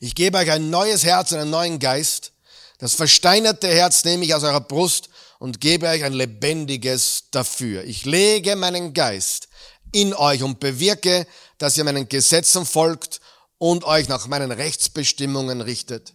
Ich 0.00 0.14
gebe 0.14 0.38
euch 0.38 0.50
ein 0.50 0.70
neues 0.70 1.04
Herz 1.04 1.32
und 1.32 1.38
einen 1.38 1.50
neuen 1.50 1.78
Geist. 1.78 2.32
Das 2.78 2.94
versteinerte 2.94 3.68
Herz 3.68 4.04
nehme 4.04 4.24
ich 4.24 4.34
aus 4.34 4.44
eurer 4.44 4.60
Brust 4.60 5.08
und 5.38 5.60
gebe 5.60 5.88
euch 5.88 6.04
ein 6.04 6.12
lebendiges 6.12 7.24
dafür. 7.30 7.84
Ich 7.84 8.04
lege 8.04 8.54
meinen 8.56 8.92
Geist 8.94 9.48
in 9.92 10.14
euch 10.14 10.42
und 10.42 10.60
bewirke, 10.60 11.26
dass 11.58 11.76
ihr 11.76 11.84
meinen 11.84 12.08
Gesetzen 12.08 12.66
folgt 12.66 13.20
und 13.58 13.84
euch 13.84 14.08
nach 14.08 14.26
meinen 14.26 14.52
Rechtsbestimmungen 14.52 15.60
richtet. 15.60 16.14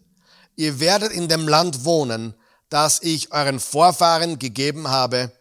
Ihr 0.56 0.80
werdet 0.80 1.12
in 1.12 1.28
dem 1.28 1.48
Land 1.48 1.84
wohnen, 1.84 2.36
das 2.70 3.02
ich 3.02 3.32
euren 3.32 3.60
Vorfahren 3.60 4.40
gegeben 4.40 4.88
habe, 4.88 5.32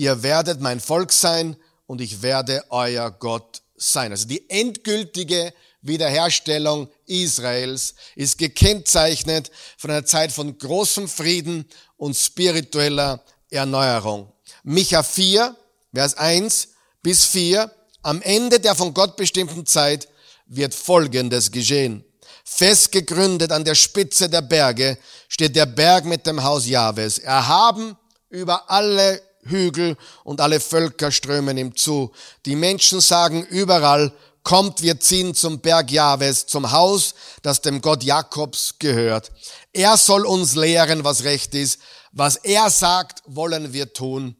ihr 0.00 0.22
werdet 0.22 0.62
mein 0.62 0.80
Volk 0.80 1.12
sein 1.12 1.56
und 1.86 2.00
ich 2.00 2.22
werde 2.22 2.64
euer 2.70 3.10
Gott 3.10 3.60
sein. 3.76 4.12
Also 4.12 4.26
die 4.26 4.48
endgültige 4.48 5.52
Wiederherstellung 5.82 6.88
Israels 7.04 7.94
ist 8.16 8.38
gekennzeichnet 8.38 9.50
von 9.76 9.90
einer 9.90 10.06
Zeit 10.06 10.32
von 10.32 10.56
großem 10.56 11.06
Frieden 11.06 11.66
und 11.98 12.16
spiritueller 12.16 13.22
Erneuerung. 13.50 14.32
Micha 14.62 15.02
4, 15.02 15.54
Vers 15.92 16.16
1 16.16 16.68
bis 17.02 17.26
4. 17.26 17.70
Am 18.00 18.22
Ende 18.22 18.58
der 18.58 18.74
von 18.74 18.94
Gott 18.94 19.18
bestimmten 19.18 19.66
Zeit 19.66 20.08
wird 20.46 20.74
Folgendes 20.74 21.52
geschehen. 21.52 22.06
Festgegründet 22.44 23.52
an 23.52 23.66
der 23.66 23.74
Spitze 23.74 24.30
der 24.30 24.40
Berge 24.40 24.96
steht 25.28 25.56
der 25.56 25.66
Berg 25.66 26.06
mit 26.06 26.26
dem 26.26 26.42
Haus 26.42 26.66
Jahwes, 26.66 27.18
erhaben 27.18 27.98
über 28.30 28.70
alle 28.70 29.20
Hügel 29.42 29.96
und 30.24 30.40
alle 30.40 30.60
Völker 30.60 31.10
strömen 31.10 31.58
ihm 31.58 31.76
zu. 31.76 32.12
Die 32.46 32.56
Menschen 32.56 33.00
sagen 33.00 33.44
überall, 33.44 34.12
kommt, 34.42 34.82
wir 34.82 34.98
ziehen 35.00 35.34
zum 35.34 35.60
Berg 35.60 35.90
Jahwes, 35.90 36.46
zum 36.46 36.70
Haus, 36.72 37.14
das 37.42 37.60
dem 37.60 37.80
Gott 37.80 38.02
Jakobs 38.02 38.76
gehört. 38.78 39.30
Er 39.72 39.96
soll 39.96 40.26
uns 40.26 40.54
lehren, 40.54 41.04
was 41.04 41.24
recht 41.24 41.54
ist. 41.54 41.80
Was 42.12 42.36
er 42.36 42.70
sagt, 42.70 43.22
wollen 43.26 43.72
wir 43.72 43.92
tun. 43.92 44.36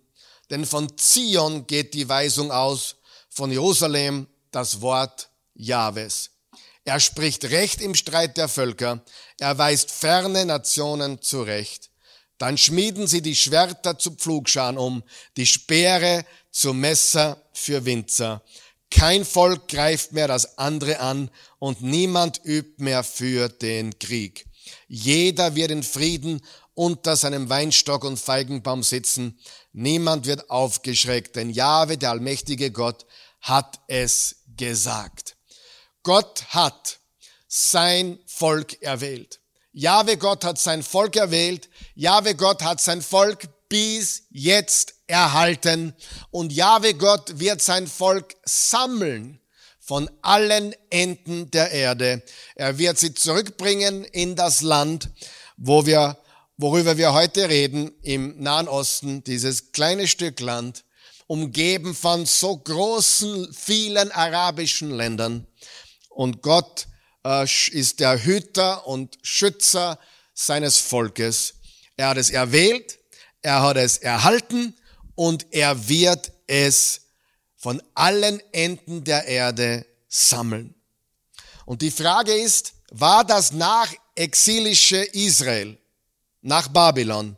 Denn 0.50 0.66
von 0.66 0.96
Zion 0.96 1.66
geht 1.66 1.94
die 1.94 2.08
Weisung 2.08 2.50
aus, 2.50 2.96
von 3.28 3.52
Jerusalem 3.52 4.26
das 4.50 4.80
Wort 4.80 5.28
Jahwes. 5.54 6.30
Er 6.84 6.98
spricht 6.98 7.44
Recht 7.44 7.80
im 7.80 7.94
Streit 7.94 8.36
der 8.36 8.48
Völker. 8.48 9.04
Er 9.38 9.56
weist 9.58 9.90
ferne 9.90 10.44
Nationen 10.44 11.22
zurecht. 11.22 11.89
Dann 12.40 12.56
schmieden 12.56 13.06
sie 13.06 13.20
die 13.20 13.36
Schwerter 13.36 13.98
zu 13.98 14.12
Pflugscharen 14.12 14.78
um, 14.78 15.02
die 15.36 15.44
Speere 15.44 16.24
zu 16.50 16.72
Messer 16.72 17.44
für 17.52 17.84
Winzer. 17.84 18.42
Kein 18.90 19.26
Volk 19.26 19.68
greift 19.68 20.12
mehr 20.12 20.26
das 20.26 20.56
andere 20.56 21.00
an 21.00 21.30
und 21.58 21.82
niemand 21.82 22.40
übt 22.42 22.82
mehr 22.82 23.04
für 23.04 23.50
den 23.50 23.98
Krieg. 23.98 24.46
Jeder 24.88 25.54
wird 25.54 25.70
in 25.70 25.82
Frieden 25.82 26.40
unter 26.72 27.14
seinem 27.14 27.50
Weinstock 27.50 28.04
und 28.04 28.18
Feigenbaum 28.18 28.82
sitzen. 28.82 29.38
Niemand 29.74 30.24
wird 30.24 30.48
aufgeschreckt, 30.48 31.36
denn 31.36 31.50
Jahwe, 31.50 31.98
der 31.98 32.08
allmächtige 32.08 32.70
Gott, 32.70 33.04
hat 33.42 33.80
es 33.86 34.36
gesagt. 34.56 35.36
Gott 36.02 36.46
hat 36.48 37.00
sein 37.48 38.18
Volk 38.24 38.80
erwählt. 38.80 39.40
Jahwe 39.72 40.16
Gott 40.16 40.44
hat 40.44 40.58
sein 40.58 40.82
Volk 40.82 41.16
erwählt. 41.16 41.68
Jahwe 41.94 42.34
Gott 42.34 42.62
hat 42.62 42.80
sein 42.80 43.02
Volk 43.02 43.48
bis 43.68 44.24
jetzt 44.30 44.94
erhalten. 45.06 45.94
Und 46.30 46.52
Jahwe 46.52 46.94
Gott 46.94 47.38
wird 47.38 47.62
sein 47.62 47.86
Volk 47.86 48.34
sammeln 48.44 49.40
von 49.78 50.10
allen 50.22 50.74
Enden 50.90 51.50
der 51.50 51.70
Erde. 51.70 52.22
Er 52.54 52.78
wird 52.78 52.98
sie 52.98 53.14
zurückbringen 53.14 54.04
in 54.04 54.36
das 54.36 54.62
Land, 54.62 55.08
wo 55.56 55.86
wir, 55.86 56.18
worüber 56.56 56.96
wir 56.96 57.12
heute 57.12 57.48
reden, 57.48 57.92
im 58.02 58.40
Nahen 58.40 58.68
Osten, 58.68 59.24
dieses 59.24 59.72
kleine 59.72 60.08
Stück 60.08 60.40
Land, 60.40 60.84
umgeben 61.26 61.94
von 61.94 62.26
so 62.26 62.56
großen, 62.56 63.52
vielen 63.52 64.10
arabischen 64.10 64.90
Ländern. 64.90 65.46
Und 66.08 66.42
Gott 66.42 66.88
ist 67.24 68.00
der 68.00 68.22
Hüter 68.22 68.86
und 68.86 69.18
Schützer 69.22 69.98
seines 70.34 70.78
Volkes. 70.78 71.54
Er 71.96 72.08
hat 72.08 72.16
es 72.16 72.30
erwählt, 72.30 72.98
er 73.42 73.62
hat 73.62 73.76
es 73.76 73.98
erhalten 73.98 74.74
und 75.14 75.46
er 75.50 75.88
wird 75.88 76.32
es 76.46 77.02
von 77.56 77.82
allen 77.94 78.40
Enden 78.52 79.04
der 79.04 79.26
Erde 79.26 79.86
sammeln. 80.08 80.74
Und 81.66 81.82
die 81.82 81.90
Frage 81.90 82.32
ist, 82.32 82.72
war 82.90 83.24
das 83.24 83.52
nach 83.52 83.92
exilische 84.14 85.02
Israel, 85.04 85.78
nach 86.40 86.68
Babylon, 86.68 87.36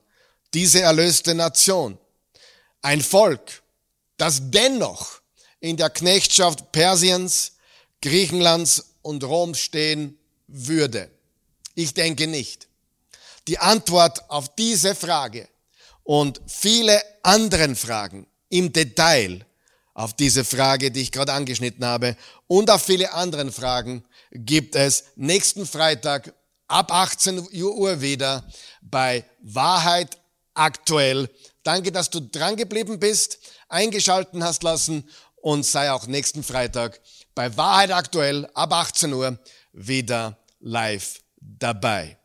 diese 0.54 0.80
erlöste 0.80 1.34
Nation, 1.34 1.98
ein 2.82 3.00
Volk, 3.00 3.62
das 4.16 4.40
dennoch 4.50 5.20
in 5.60 5.76
der 5.76 5.90
Knechtschaft 5.90 6.72
Persiens, 6.72 7.52
Griechenlands 8.00 8.91
und 9.02 9.24
Rom 9.24 9.54
stehen 9.54 10.18
würde? 10.46 11.10
Ich 11.74 11.94
denke 11.94 12.26
nicht. 12.26 12.68
Die 13.48 13.58
Antwort 13.58 14.30
auf 14.30 14.54
diese 14.54 14.94
Frage 14.94 15.48
und 16.04 16.40
viele 16.46 17.00
anderen 17.22 17.76
Fragen 17.76 18.26
im 18.48 18.72
Detail 18.72 19.44
auf 19.94 20.14
diese 20.14 20.44
Frage, 20.44 20.90
die 20.90 21.02
ich 21.02 21.12
gerade 21.12 21.32
angeschnitten 21.32 21.84
habe, 21.84 22.16
und 22.46 22.70
auf 22.70 22.82
viele 22.82 23.12
anderen 23.12 23.52
Fragen 23.52 24.04
gibt 24.30 24.74
es 24.74 25.04
nächsten 25.16 25.66
Freitag 25.66 26.34
ab 26.68 26.92
18 26.92 27.48
Uhr 27.52 28.00
wieder 28.00 28.46
bei 28.80 29.24
Wahrheit 29.40 30.18
aktuell. 30.54 31.28
Danke, 31.62 31.92
dass 31.92 32.10
du 32.10 32.20
dran 32.20 32.56
geblieben 32.56 32.98
bist, 32.98 33.38
eingeschalten 33.68 34.42
hast 34.42 34.62
lassen 34.62 35.08
und 35.36 35.64
sei 35.64 35.90
auch 35.92 36.06
nächsten 36.06 36.42
Freitag 36.42 37.00
bei 37.34 37.56
Wahrheit 37.56 37.90
aktuell 37.90 38.48
ab 38.54 38.72
18 38.72 39.12
Uhr 39.12 39.38
wieder 39.72 40.38
live 40.60 41.20
dabei. 41.40 42.18